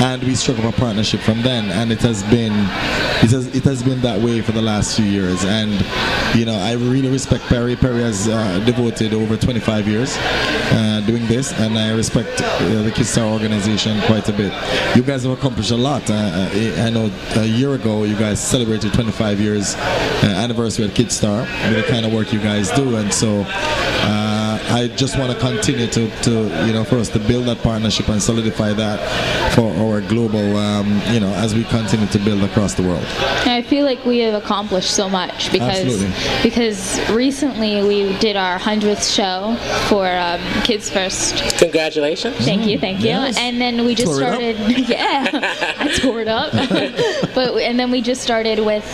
[0.00, 1.70] and we struck up a partnership from then.
[1.70, 2.52] And it has been,
[3.22, 5.44] it has it has been that way for the last few years.
[5.44, 5.72] And
[6.34, 7.76] you know, I really respect Perry.
[7.76, 12.90] Perry has uh, devoted over 25 years uh, doing this, and I respect uh, the
[12.90, 14.52] Kidstar organization quite a bit.
[14.96, 16.08] You guys have accomplished a lot.
[16.10, 20.92] Uh, uh, I know a year ago you guys celebrated 25 years uh, anniversary at
[20.92, 23.44] Kidstar the kind of work you guys do, and so.
[24.68, 26.30] I just want to continue to, to,
[26.66, 31.00] you know, for us to build that partnership and solidify that for our global, um,
[31.12, 33.04] you know, as we continue to build across the world.
[33.46, 36.42] I feel like we have accomplished so much because Absolutely.
[36.42, 39.56] because recently we did our hundredth show
[39.88, 41.36] for um, Kids First.
[41.58, 42.36] Congratulations!
[42.38, 43.06] Thank you, thank you.
[43.06, 43.36] Yes.
[43.38, 44.56] And then we just tore started.
[44.86, 45.28] Yeah,
[45.78, 46.52] I tore it up.
[47.36, 48.84] but and then we just started with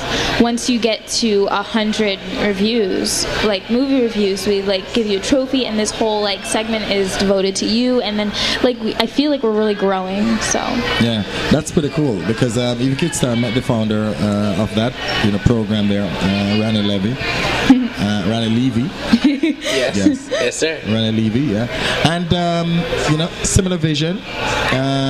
[0.40, 5.22] once you get to a hundred reviews, like movie reviews, we like give you a
[5.22, 8.00] trophy and this whole like segment is devoted to you.
[8.02, 8.32] And then
[8.64, 10.58] like we, i feel like we're really growing so.
[11.00, 14.92] Yeah that's pretty cool because um, even kidstar met the founder uh, of that
[15.24, 17.16] you know program there uh, Ranny Levy.
[18.02, 18.90] Uh, Ranny Levy.
[19.22, 19.96] Yes.
[19.96, 20.80] yes yes sir.
[20.86, 21.66] Ranny Levy yeah.
[22.08, 22.70] And um,
[23.12, 24.18] you know similar vision.
[24.18, 25.01] Uh,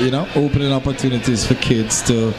[0.00, 2.30] you know opening opportunities for kids to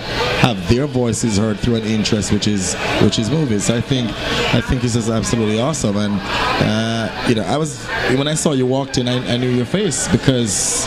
[0.41, 4.10] have their voices heard through an interest which is which is movies I think
[4.53, 7.86] I think this is absolutely awesome and uh, you know I was
[8.16, 10.86] when I saw you walked in, I, I knew your face because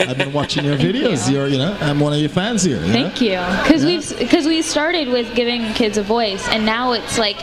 [0.00, 1.30] I've been watching your videos.
[1.30, 1.40] You.
[1.40, 2.84] are you know, I'm one of your fans here.
[2.84, 3.26] You Thank know?
[3.26, 3.62] you.
[3.62, 3.88] Because yeah.
[3.88, 7.36] we've because we started with giving kids a voice, and now it's like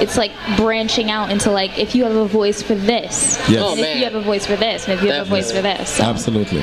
[0.00, 3.62] it's like branching out into like if you have a voice for this, yes.
[3.62, 5.16] oh, if you have a voice for this, and if you Definitely.
[5.18, 5.96] have a voice for this.
[5.96, 6.04] So.
[6.04, 6.62] Absolutely.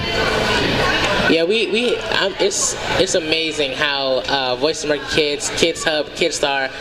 [1.30, 6.72] Yeah, we we um, it's it's amazing how uh, Voice America Kids, Kids Hub, Kidstar.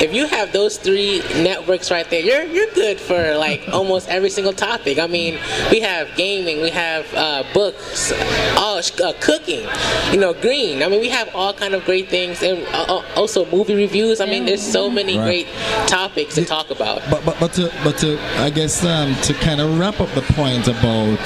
[0.00, 4.30] If you have those three networks right there, you're you're good for like almost every
[4.30, 5.00] single topic.
[5.00, 5.40] I mean,
[5.72, 8.12] we have gaming, we have uh, books,
[8.56, 9.66] all uh, cooking,
[10.12, 10.84] you know, green.
[10.84, 14.20] I mean, we have all kind of great things, and uh, uh, also movie reviews.
[14.20, 15.24] I mean, there's so many right.
[15.24, 15.48] great
[15.88, 17.02] topics to talk about.
[17.10, 20.22] But but but to, but to I guess um, to kind of wrap up the
[20.22, 21.18] point about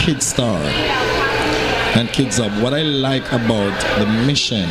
[0.00, 1.25] Kidstar
[1.96, 2.52] and Kids Hub.
[2.62, 4.68] What I like about the mission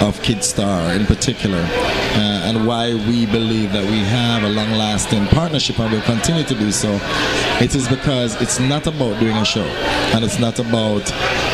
[0.00, 5.78] of Kidstar in particular, uh, and why we believe that we have a long-lasting partnership
[5.78, 6.98] and will continue to do so,
[7.60, 9.66] it is because it's not about doing a show,
[10.14, 11.02] and it's not about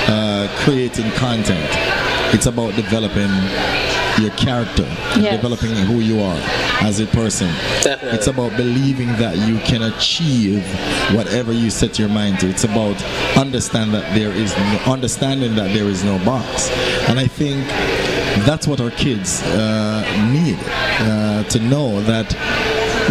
[0.09, 1.69] uh, creating content.
[2.33, 3.31] It's about developing
[4.19, 4.83] your character,
[5.19, 5.37] yes.
[5.41, 6.39] developing who you are
[6.83, 7.49] as a person.
[7.83, 8.19] Definitely.
[8.19, 10.65] It's about believing that you can achieve
[11.15, 12.49] whatever you set your mind to.
[12.49, 13.03] It's about
[13.37, 16.71] understand that there is no, understanding that there is no box.
[17.09, 17.67] And I think
[18.47, 20.03] that's what our kids uh,
[20.33, 20.59] need
[21.01, 22.33] uh, to know that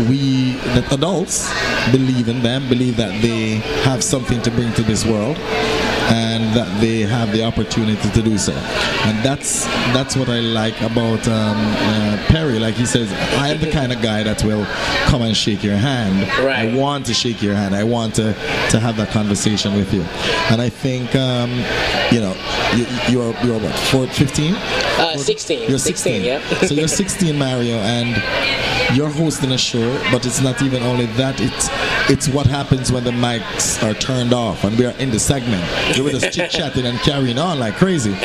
[0.10, 1.50] we that adults
[1.92, 5.38] believe in them believe that they have something to bring to this world
[6.12, 8.54] and that they have the opportunity to do so.
[8.54, 12.60] And that's that's what I like about um, uh, Perry.
[12.60, 14.66] Like he says, I am the kind of guy that will
[15.08, 16.22] come and shake your hand.
[16.44, 16.70] Right.
[16.70, 17.76] I want to shake your hand.
[17.76, 18.34] I want to,
[18.72, 20.02] to have that conversation with you.
[20.52, 21.52] And I think, um,
[22.12, 22.36] you know,
[22.76, 24.56] you, you're, you're what, 15?
[24.56, 25.70] Uh, 16.
[25.70, 25.96] You're 16.
[25.96, 26.68] 16 yeah.
[26.68, 28.16] so you're 16, Mario, and
[28.96, 31.40] you're hosting a show, but it's not even only that.
[31.40, 31.70] It's
[32.10, 35.64] it's what happens when the mics are turned off and we are in the segment.
[35.96, 38.16] We were just chit chatting and carrying on like crazy.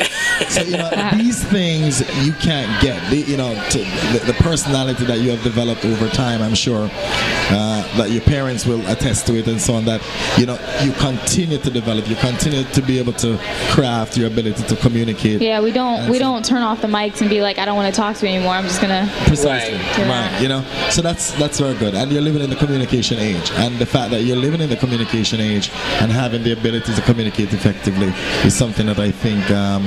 [0.49, 3.09] So you know these things you can't get.
[3.09, 6.41] The, you know the, the, personality that you have developed over time.
[6.41, 9.85] I'm sure uh, that your parents will attest to it and so on.
[9.85, 10.01] That
[10.37, 12.07] you know you continue to develop.
[12.07, 15.41] You continue to be able to craft your ability to communicate.
[15.41, 17.75] Yeah, we don't we so, don't turn off the mics and be like, I don't
[17.75, 18.53] want to talk to you anymore.
[18.53, 20.31] I'm just gonna precisely right.
[20.31, 20.41] right.
[20.41, 21.93] You know, so that's that's very good.
[21.93, 24.75] And you're living in the communication age, and the fact that you're living in the
[24.75, 25.69] communication age
[26.01, 28.13] and having the ability to communicate effectively
[28.45, 29.83] is something that I think um,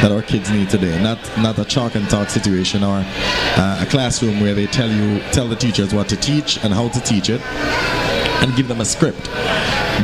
[0.00, 1.00] that our kids need today.
[1.02, 5.20] Not not a chalk and talk situation or uh, a classroom where they tell you
[5.32, 7.40] tell the teachers what to teach and how to teach it
[8.42, 9.28] and give them a script.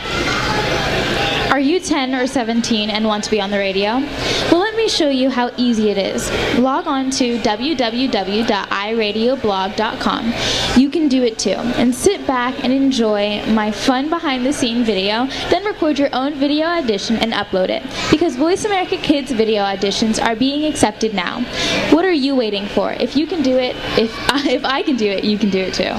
[1.52, 4.00] Are you 10 or 17 and want to be on the radio?
[4.52, 6.32] Well, show you how easy it is.
[6.58, 10.34] Log on to www.iradioblog.com.
[10.80, 14.84] You can do it too and sit back and enjoy my fun behind the scene
[14.84, 17.84] video, then record your own video audition and upload it.
[18.12, 21.42] Because Voice America Kids video auditions are being accepted now.
[21.92, 22.94] What are you waiting for?
[22.94, 25.60] If you can do it, if I, if I can do it, you can do
[25.60, 25.92] it too.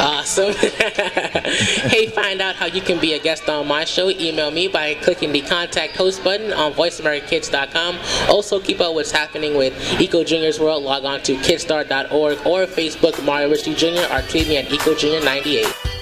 [0.00, 0.52] Awesome.
[1.90, 4.10] hey, find out how you can be a guest on my show.
[4.10, 7.98] Email me by clicking the contact host button on voiceamericakids.com.
[8.32, 10.82] Also, keep up what's happening with Eco Junior's World.
[10.82, 14.10] Log on to kidstar.org or Facebook Mario Ritchie Jr.
[14.10, 16.01] or tweet me at EcoJunior98.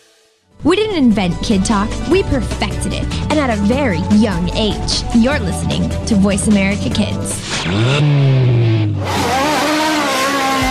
[0.63, 5.03] We didn't invent Kid Talk, we perfected it, and at a very young age.
[5.15, 7.41] You're listening to Voice America Kids.
[7.63, 9.60] Mm.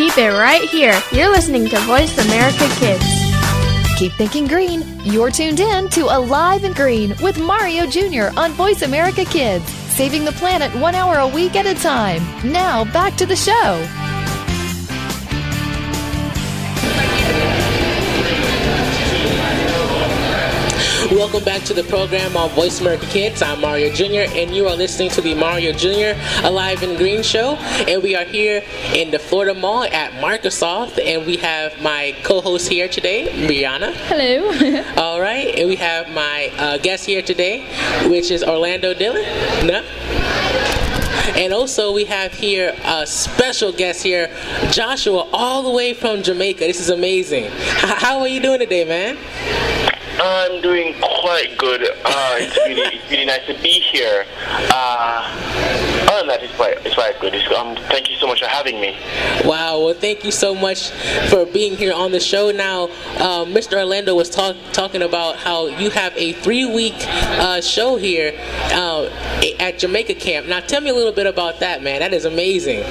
[0.00, 0.98] Keep it right here.
[1.12, 3.04] You're listening to Voice America Kids.
[3.98, 4.82] Keep thinking green.
[5.04, 8.30] You're tuned in to Alive and Green with Mario Jr.
[8.34, 9.62] on Voice America Kids,
[9.94, 12.22] saving the planet one hour a week at a time.
[12.50, 13.86] Now, back to the show.
[21.10, 23.42] Welcome back to the program on Voice America Kids.
[23.42, 24.32] I'm Mario Jr.
[24.32, 26.16] and you are listening to the Mario Jr.
[26.46, 27.56] Alive and Green Show.
[27.88, 28.62] And we are here
[28.94, 33.92] in the Florida Mall at Microsoft, and we have my co-host here today, Brianna.
[33.92, 34.84] Hello.
[35.02, 37.66] All right, and we have my uh, guest here today,
[38.08, 39.24] which is Orlando Dillon.
[39.66, 39.82] No.
[41.36, 44.30] And also, we have here a special guest here,
[44.70, 46.60] Joshua, all the way from Jamaica.
[46.60, 47.50] This is amazing.
[47.50, 49.16] How are you doing today, man?
[50.22, 51.82] I'm doing quite good.
[51.82, 54.26] Uh, it's really it's really nice to be here.
[54.70, 57.34] Uh, other than that, it's quite it's quite good.
[57.34, 58.98] It's, um, thank you so much for having me.
[59.44, 59.80] Wow.
[59.84, 60.90] Well, thank you so much
[61.30, 62.50] for being here on the show.
[62.50, 62.84] Now,
[63.16, 63.78] uh, Mr.
[63.78, 68.34] Orlando was talk, talking about how you have a three-week uh, show here
[68.72, 69.06] uh,
[69.58, 70.46] at Jamaica Camp.
[70.46, 72.00] Now, tell me a little bit about that, man.
[72.00, 72.84] That is amazing.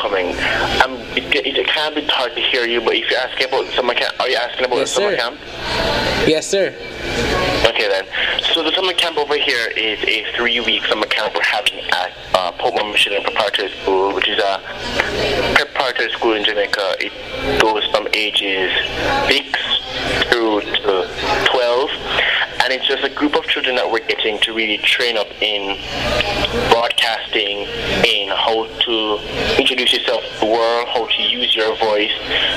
[0.00, 0.36] Coming.
[0.78, 3.94] I'm, it, it, can be hard to hear you, but if you're asking about summer
[3.94, 5.16] camp, are you asking about yes, the summer sir.
[5.16, 5.40] camp?
[6.28, 6.68] Yes, sir.
[7.66, 8.04] Okay then.
[8.54, 12.52] So the summer camp over here is a three-week summer camp we're having at uh,
[12.98, 14.62] Michelin Preparatory School, which is a
[15.54, 16.96] preparatory school in Jamaica.
[17.00, 18.70] It goes from ages
[19.26, 19.58] six
[20.30, 21.10] through to
[21.50, 21.90] twelve
[22.68, 25.72] and it's just a group of children that we're getting to really train up in
[26.68, 27.64] broadcasting,
[28.04, 29.16] in how to
[29.58, 32.12] introduce yourself to the world, how to use your voice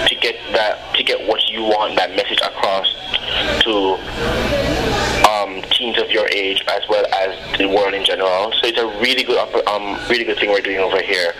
[0.07, 2.91] to get that to get what you want that message across
[3.63, 3.95] to
[5.31, 8.51] um, teens of your age as well as the world in general.
[8.59, 11.33] So it's a really good um, really good thing we're doing over here.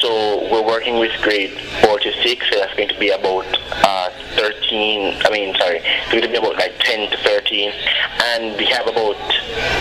[0.00, 2.48] So we're working with grade four to six.
[2.50, 3.46] So that's going to be about
[3.82, 5.22] uh, 13.
[5.24, 7.72] I mean, sorry, it's going to be about like 10 to 13,
[8.22, 9.18] and we have about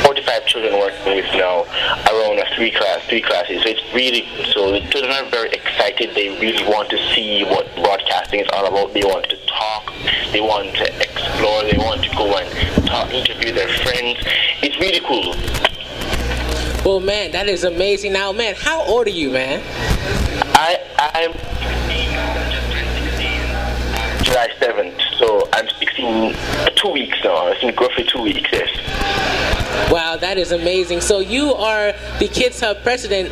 [0.03, 1.63] 45 children working with now
[2.09, 3.61] around a three class, three classes.
[3.61, 6.15] So it's really so the children are very excited.
[6.15, 8.93] They really want to see what broadcasting is all about.
[8.93, 9.93] They want to talk.
[10.31, 11.61] They want to explore.
[11.63, 14.17] They want to go and talk, interview their friends.
[14.65, 15.35] It's really cool.
[16.85, 18.13] Well, man, that is amazing.
[18.13, 19.61] Now, man, how old are you, man?
[20.55, 21.33] I I'm
[24.23, 26.35] July 7th, so I'm 16,
[26.75, 27.47] two weeks now.
[27.47, 28.69] I think roughly two weeks, yes.
[29.91, 31.01] Wow, that is amazing.
[31.01, 33.31] So you are the Kids Hub president.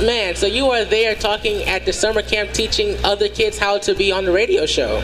[0.00, 3.94] Man, so you are there talking at the summer camp teaching other kids how to
[3.94, 5.00] be on the radio show.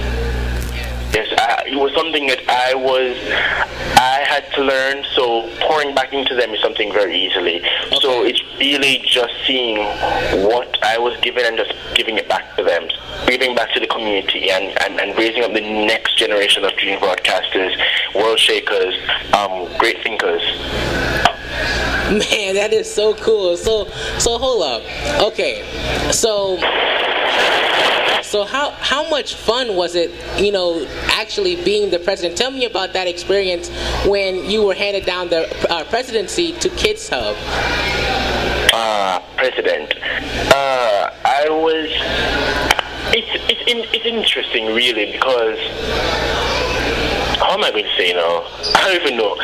[1.13, 3.17] Yes, I, it was something that I was,
[3.99, 5.05] I had to learn.
[5.15, 7.59] So pouring back into them is something very easily.
[7.59, 7.99] Okay.
[8.01, 9.79] So it's really just seeing
[10.47, 12.89] what I was given and just giving it back to them,
[13.27, 16.99] giving back to the community, and, and, and raising up the next generation of dream
[17.01, 17.77] broadcasters,
[18.15, 18.95] world shakers,
[19.35, 20.43] um, great thinkers.
[22.11, 23.57] Man, that is so cool.
[23.57, 23.87] So,
[24.19, 24.83] so hold up.
[25.23, 25.63] Okay,
[26.13, 26.57] so
[28.31, 32.39] so how how much fun was it, you know, actually being the president?
[32.39, 33.69] Tell me about that experience
[34.07, 37.35] when you were handed down the uh, presidency to Kids Hub.
[38.73, 39.95] Uh, president.
[40.55, 41.91] Uh, I was.
[43.13, 45.59] It's it's in, it's interesting really because
[47.41, 48.45] how am I going to say now?
[48.77, 49.35] I don't even know.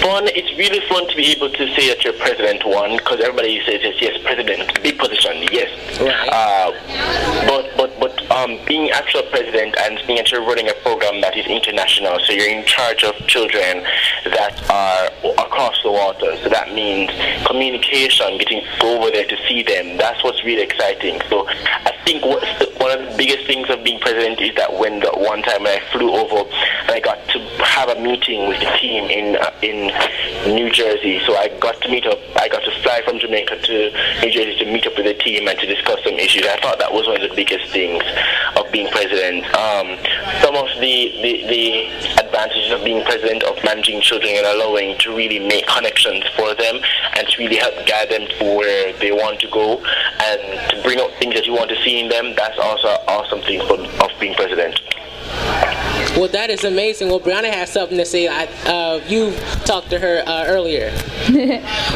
[0.00, 0.28] Fun.
[0.34, 3.80] It's really fun to be able to say that you're president one because everybody says
[3.82, 5.70] yes, yes, president, big position, yes.
[6.00, 6.28] Right.
[6.28, 6.72] Uh,
[7.46, 11.46] but but but um, being actual president and being actually running a program that is
[11.46, 13.82] international, so you're in charge of children
[14.24, 16.36] that are across the water.
[16.42, 17.10] So that means
[17.46, 19.96] communication, getting over there to see them.
[19.96, 21.20] That's what's really exciting.
[21.28, 25.00] So I think the, one of the biggest things of being president is that when
[25.00, 28.70] the one time I flew over and I got to have a meeting with the
[28.80, 29.92] team in uh, in
[30.54, 31.20] New Jersey.
[31.26, 32.18] So I got to meet up.
[32.36, 33.74] I got to fly from Jamaica to
[34.22, 36.46] New Jersey to meet up with the team and to discuss some issues.
[36.46, 38.02] I thought that was one of the biggest things
[38.56, 39.44] of being president.
[39.54, 39.98] Um,
[40.42, 41.64] some of the, the, the
[42.20, 46.80] advantages of being president of managing children and allowing to really make connections for them
[47.16, 51.00] and to really help guide them to where they want to go and to bring
[51.00, 52.34] out things that you want to see in them.
[52.36, 54.80] That's also an awesome thing for, of being president.
[56.18, 57.10] Well, that is amazing.
[57.10, 58.26] Well, Brianna has something to say.
[58.26, 59.32] I, uh, you
[59.64, 60.90] talked to her uh, earlier.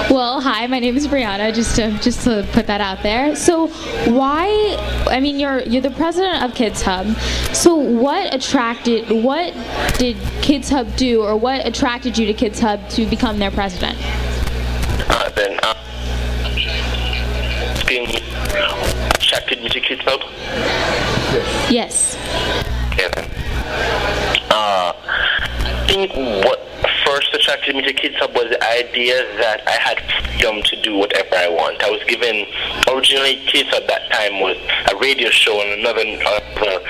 [0.08, 1.52] well, hi, my name is Brianna.
[1.52, 3.34] Just to just to put that out there.
[3.34, 3.66] So,
[4.12, 4.76] why?
[5.08, 7.16] I mean, you're you're the president of Kids Hub.
[7.52, 9.10] So, what attracted?
[9.10, 9.54] What
[9.98, 13.98] did Kids Hub do, or what attracted you to Kids Hub to become their president?
[15.10, 15.74] Uh, then, uh,
[19.16, 20.20] attracted me to Kids Hub.
[21.68, 22.16] Yes.
[22.96, 23.41] Yeah.
[24.50, 26.12] Uh, I think
[26.44, 26.60] what
[27.04, 30.96] first attracted me to Kids Hub was the idea that I had freedom to do
[30.96, 31.82] whatever I want.
[31.82, 32.46] I was given
[32.88, 34.56] originally Kids Hub that time was
[34.90, 36.80] a radio show and another another,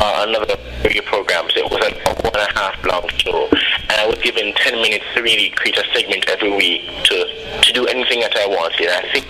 [0.00, 1.48] uh, another radio program.
[1.50, 3.48] So it was an one and a half long show,
[3.88, 7.16] and I was given ten minutes to really create a segment every week to
[7.62, 8.88] to do anything that I wanted.
[8.88, 9.26] And I think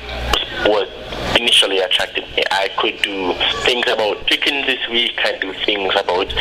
[0.67, 0.89] was
[1.37, 2.45] initially attracted me.
[2.51, 6.33] I could do things about chickens this week, I do things about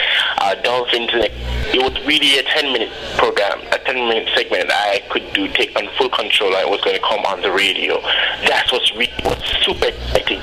[0.42, 1.10] uh, dolphins.
[1.14, 5.48] It was really a 10 minute program, a 10 minute segment that I could do,
[5.54, 8.02] take on full control it was going to come on the radio.
[8.48, 10.42] That's what's really what's super exciting.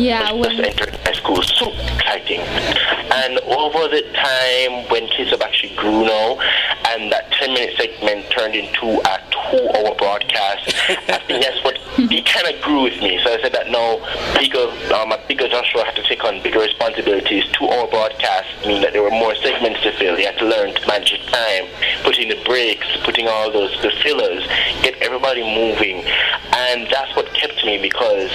[0.00, 2.40] Yeah, when just entered high school, super exciting.
[2.40, 6.40] And over the time when kids have actually grew now,
[6.88, 11.76] and that 10 minute segment turned into a two hour broadcast, I think that's what
[12.08, 13.20] he kind of grew with me.
[13.22, 14.00] So I said that now,
[14.38, 17.44] bigger, um, bigger Joshua had to take on bigger responsibilities.
[17.52, 20.16] Two hour broadcasts mean that there were more segments to fill.
[20.16, 21.66] He had to learn to manage his time,
[22.04, 24.46] putting the breaks, putting all those the fillers,
[24.82, 26.04] get everybody moving.
[26.52, 28.30] And that's what kept me because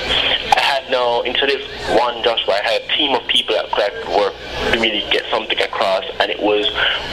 [0.55, 1.49] I had now, instead
[1.97, 4.34] one Joshua, I had a team of people that could work
[4.72, 6.03] to really get something across.
[6.20, 6.68] And it was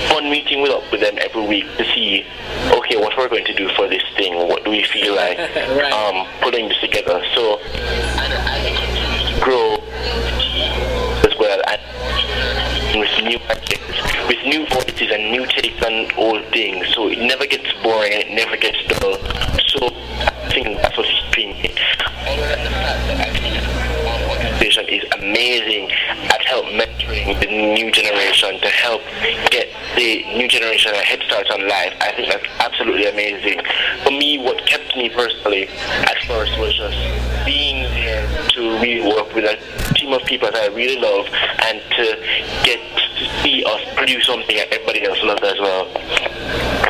[0.09, 2.24] fun meeting with, up with them every week to see,
[2.72, 4.34] okay, what we're going to do for this thing.
[4.49, 5.93] What do we feel like right.
[5.93, 7.22] um, putting this together?
[7.34, 9.76] So, I can grow
[11.28, 11.61] as well.
[11.68, 11.80] And
[12.99, 16.86] with new ideas, with new voices and new takes on old things.
[16.95, 19.18] So it never gets boring and it never gets dull.
[19.68, 21.72] So I think that's what's keeping
[24.53, 25.90] Foundation is amazing
[26.30, 29.03] at help mentoring the new generation to help
[29.50, 31.94] get the new generation a head start on life.
[32.00, 33.61] I think that's absolutely amazing.
[34.05, 36.96] For me, what kept me personally at first was just
[37.46, 41.26] being there to really work with a team of people that I really love
[41.66, 42.05] and to
[42.62, 42.80] get
[43.18, 46.81] to see us produce something that everybody else loves as well.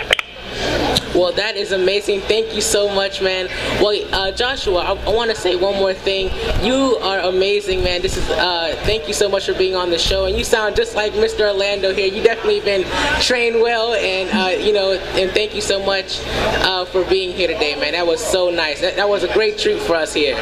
[1.15, 2.23] Well, that is amazing.
[2.23, 3.49] Thank you so much, man.
[3.83, 6.31] Well, uh, Joshua, I, I want to say one more thing.
[6.65, 8.01] You are amazing, man.
[8.01, 10.75] This is uh, thank you so much for being on the show, and you sound
[10.75, 11.41] just like Mr.
[11.53, 12.07] Orlando here.
[12.07, 12.85] You definitely been
[13.21, 17.49] trained well, and uh, you know, and thank you so much uh, for being here
[17.49, 17.93] today, man.
[17.93, 18.81] That was so nice.
[18.81, 20.37] That, that was a great treat for us here.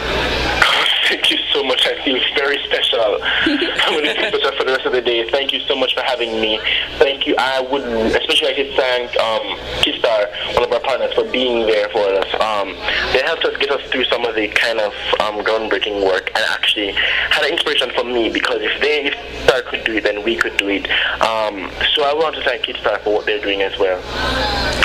[1.11, 1.85] Thank you so much.
[1.89, 3.19] I feel very special.
[3.23, 5.29] I'm going to feel special for the rest of the day.
[5.29, 6.61] Thank you so much for having me.
[6.99, 7.35] Thank you.
[7.37, 11.89] I would especially like to thank um, Kidstar, one of our partners, for being there
[11.89, 12.33] for us.
[12.41, 12.75] Um,
[13.13, 16.45] they helped us get us through some of the kind of um, groundbreaking work and
[16.49, 20.23] actually had an inspiration for me because if they if Kidstar could do it, then
[20.23, 20.89] we could do it.
[21.23, 23.99] Um, so I want to thank Kidstar for what they're doing as well.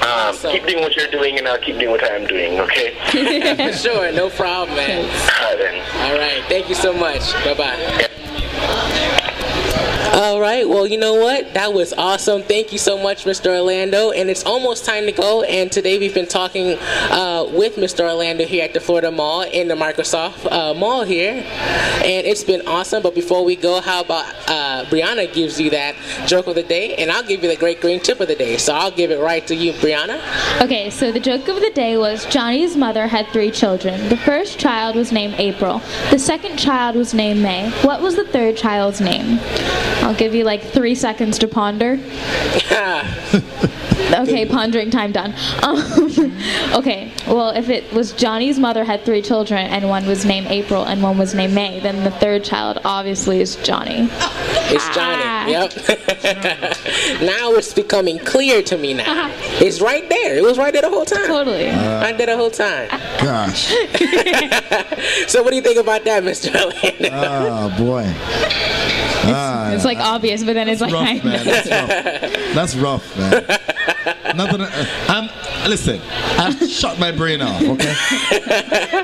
[0.06, 2.60] Um, Keep doing what you're doing, and I'll keep doing what I'm doing.
[2.60, 2.94] Okay.
[3.74, 5.06] sure, no problem, man.
[5.06, 5.76] All right, then.
[5.96, 6.15] All right,
[6.48, 7.34] thank you so much.
[7.44, 8.10] Bye bye.
[10.16, 11.54] All right, well, you know what?
[11.56, 12.42] That was awesome.
[12.42, 13.48] Thank you so much, Mr.
[13.48, 14.12] Orlando.
[14.12, 15.44] And it's almost time to go.
[15.44, 16.78] And today we've been talking
[17.12, 18.10] uh, with Mr.
[18.10, 21.44] Orlando here at the Florida Mall in the Microsoft uh, Mall here.
[21.44, 23.04] And it's been awesome.
[23.04, 25.96] But before we go, how about uh, Brianna gives you that
[26.26, 26.96] joke of the day?
[26.96, 28.56] And I'll give you the great green tip of the day.
[28.56, 30.22] So I'll give it right to you, Brianna.
[30.62, 34.08] Okay, so the joke of the day was Johnny's mother had three children.
[34.08, 35.80] The first child was named April.
[36.10, 37.70] The second child was named May.
[37.82, 39.42] What was the third child's name?
[40.06, 41.94] I'll give you like three seconds to ponder.
[44.14, 45.34] okay, pondering time done.
[45.64, 45.80] Um,
[46.76, 50.84] okay, well, if it was Johnny's mother had three children and one was named April
[50.84, 54.08] and one was named May, then the third child obviously is Johnny.
[54.68, 55.52] It's Johnny.
[55.54, 55.74] Yep.
[57.24, 59.32] now it's becoming clear to me now.
[59.60, 60.36] It's right there.
[60.36, 61.26] It was right there the whole time.
[61.26, 61.66] Totally.
[61.66, 62.90] right there the whole time.
[63.18, 63.70] Gosh.
[65.28, 66.54] so what do you think about that, Mr.
[66.54, 67.10] Orlando?
[67.12, 69.05] Oh boy.
[69.28, 71.46] Ah, It's like obvious, but then it's like, rough, man.
[71.46, 72.54] That's rough.
[72.54, 73.32] That's rough, man.
[74.36, 74.62] Nothing.
[74.62, 75.30] Uh, I'm.
[75.68, 76.00] Listen.
[76.38, 77.62] I've shut my brain off.
[77.62, 77.96] Okay.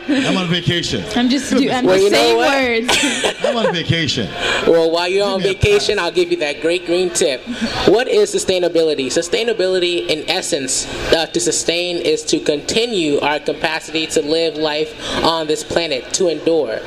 [0.27, 1.03] I'm on vacation.
[1.15, 3.35] I'm just, do, I'm Well, just saying words.
[3.43, 4.29] I'm on vacation.
[4.67, 7.41] Well, while you're on vacation, I'll give you that great green tip.
[7.87, 9.07] What is sustainability?
[9.07, 14.93] Sustainability, in essence, uh, to sustain is to continue our capacity to live life
[15.23, 16.79] on this planet, to endure.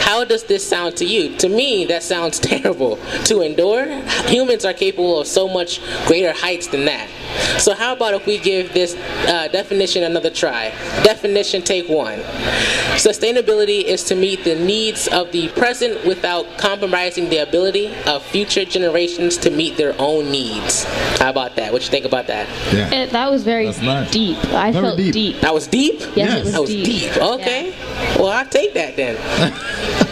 [0.00, 1.36] How does this sound to you?
[1.38, 2.96] To me, that sounds terrible.
[3.24, 3.86] To endure,
[4.26, 7.08] humans are capable of so much greater heights than that.
[7.58, 8.94] So, how about if we give this
[9.26, 10.70] uh, definition another try?
[11.04, 12.18] Definition take one.
[12.96, 18.64] Sustainability is to meet the needs of the present without compromising the ability of future
[18.64, 20.84] generations to meet their own needs.
[21.18, 21.72] How about that?
[21.72, 22.48] What you think about that?
[22.92, 24.10] It, that was very nice.
[24.10, 24.38] deep.
[24.52, 25.12] I Very felt deep.
[25.14, 25.40] deep.
[25.40, 26.00] That was deep?
[26.14, 26.84] Yes, it was That was deep.
[26.84, 27.16] deep.
[27.16, 27.74] Okay.
[28.18, 29.16] Well, I'll take that then.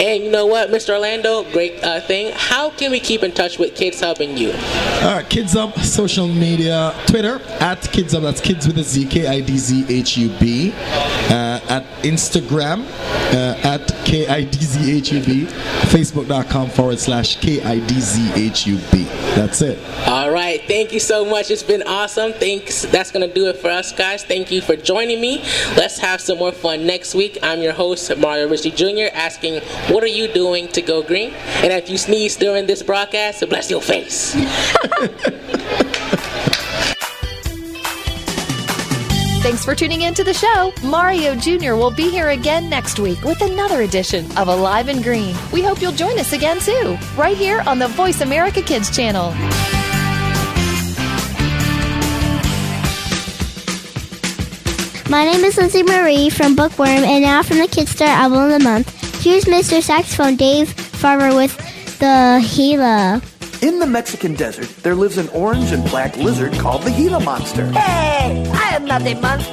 [0.00, 0.90] and you know what, Mr.
[0.90, 2.32] Orlando, great uh, thing.
[2.34, 4.52] How can we keep in touch with Kids Hub and you?
[4.52, 8.22] All right, Kids Hub social media, Twitter at Kids Hub.
[8.22, 10.72] That's Kids with a Z K I D Z H U B.
[11.30, 12.84] Uh, at Instagram
[13.34, 15.44] uh, at K I D Z H U B.
[15.92, 19.04] Facebook.com forward slash K I D Z H U B.
[19.36, 19.78] That's it.
[20.08, 20.62] All right.
[20.66, 21.50] Thank you so much.
[21.50, 22.32] It's been awesome.
[22.32, 22.86] Thanks.
[22.86, 24.24] That's going to do it for us, guys.
[24.24, 25.42] Thank you for joining me.
[25.76, 27.36] Let's have some more fun next week.
[27.42, 29.60] I'm your host, Mario Ritchie Jr., asking,
[29.92, 31.34] What are you doing to go green?
[31.62, 34.34] And if you sneeze during this broadcast, bless your face.
[39.40, 40.72] Thanks for tuning in to the show.
[40.82, 41.74] Mario Jr.
[41.74, 45.34] will be here again next week with another edition of Alive and Green.
[45.52, 49.30] We hope you'll join us again too, right here on the Voice America Kids channel.
[55.08, 58.58] My name is Lindsay Marie from Bookworm, and now from the Kidstar Album of the
[58.58, 59.22] Month.
[59.22, 59.80] Here's Mr.
[59.80, 61.56] Saxophone Dave Farmer with
[62.00, 63.22] the Gila.
[63.60, 67.66] In the Mexican desert, there lives an orange and black lizard called the Gila monster.
[67.72, 69.52] Hey, I am not a monster.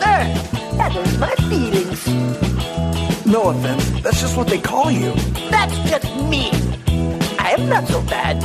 [0.78, 2.06] That is my feelings.
[3.26, 5.12] No offense, that's just what they call you.
[5.50, 6.52] That's just me.
[7.40, 8.38] I am not so bad.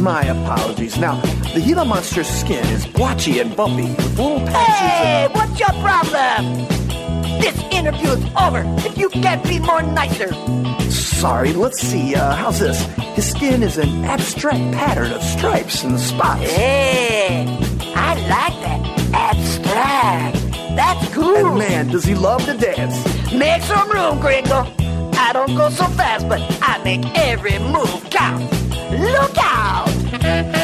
[0.00, 0.98] My apologies.
[0.98, 1.18] Now,
[1.54, 6.77] the Gila monster's skin is blotchy and bumpy with little patches Hey, what's your problem?
[7.88, 10.30] This interview is over if you can't be more nicer.
[10.90, 12.14] Sorry, let's see.
[12.14, 12.82] Uh, how's this?
[13.16, 16.42] His skin is an abstract pattern of stripes and spots.
[16.42, 17.46] Hey,
[17.96, 19.10] I like that.
[19.14, 20.36] Abstract.
[20.76, 21.34] That's cool.
[21.34, 22.94] And man, does he love to dance.
[23.32, 24.70] Make some room, Gringo.
[25.14, 28.50] I don't go so fast, but I make every move count.
[28.90, 30.57] Look out!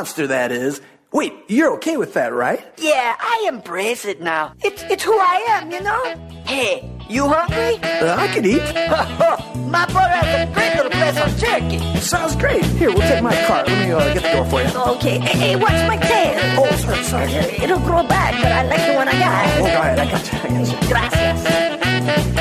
[0.00, 0.80] Monster, that is.
[1.12, 2.64] Wait, you're okay with that, right?
[2.78, 4.54] Yeah, I embrace it now.
[4.64, 6.02] It's it's who I am, you know?
[6.46, 7.76] Hey, you hungry?
[7.84, 8.62] Uh, I could eat.
[9.68, 12.00] My brother has a great little place on Cherokee.
[12.00, 12.64] Sounds great.
[12.80, 13.62] Here, we'll take my car.
[13.66, 14.70] Let me uh, get the door for you.
[14.96, 16.40] Okay, hey, hey, watch my tail.
[16.56, 17.32] Oh, sorry, sorry.
[17.62, 19.58] It'll grow back, but I like the one I got.
[19.58, 19.98] Oh, go ahead.
[19.98, 20.38] I got you.
[20.38, 20.88] I got you.
[20.88, 22.40] Gracias.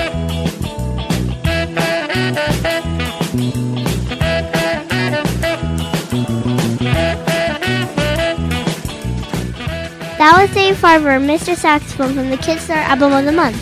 [10.20, 11.56] That was Dave Farber, Mr.
[11.56, 13.62] Saxophone from the Kidstar Album of the Month.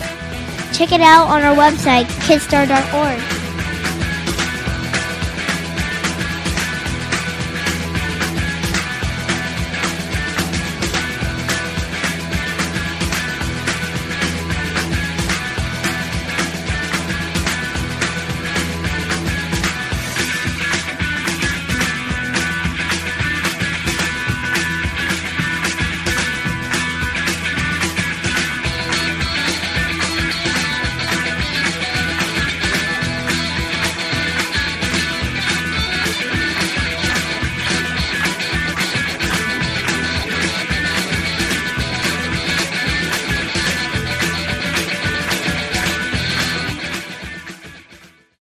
[0.76, 3.37] Check it out on our website, kidstar.org.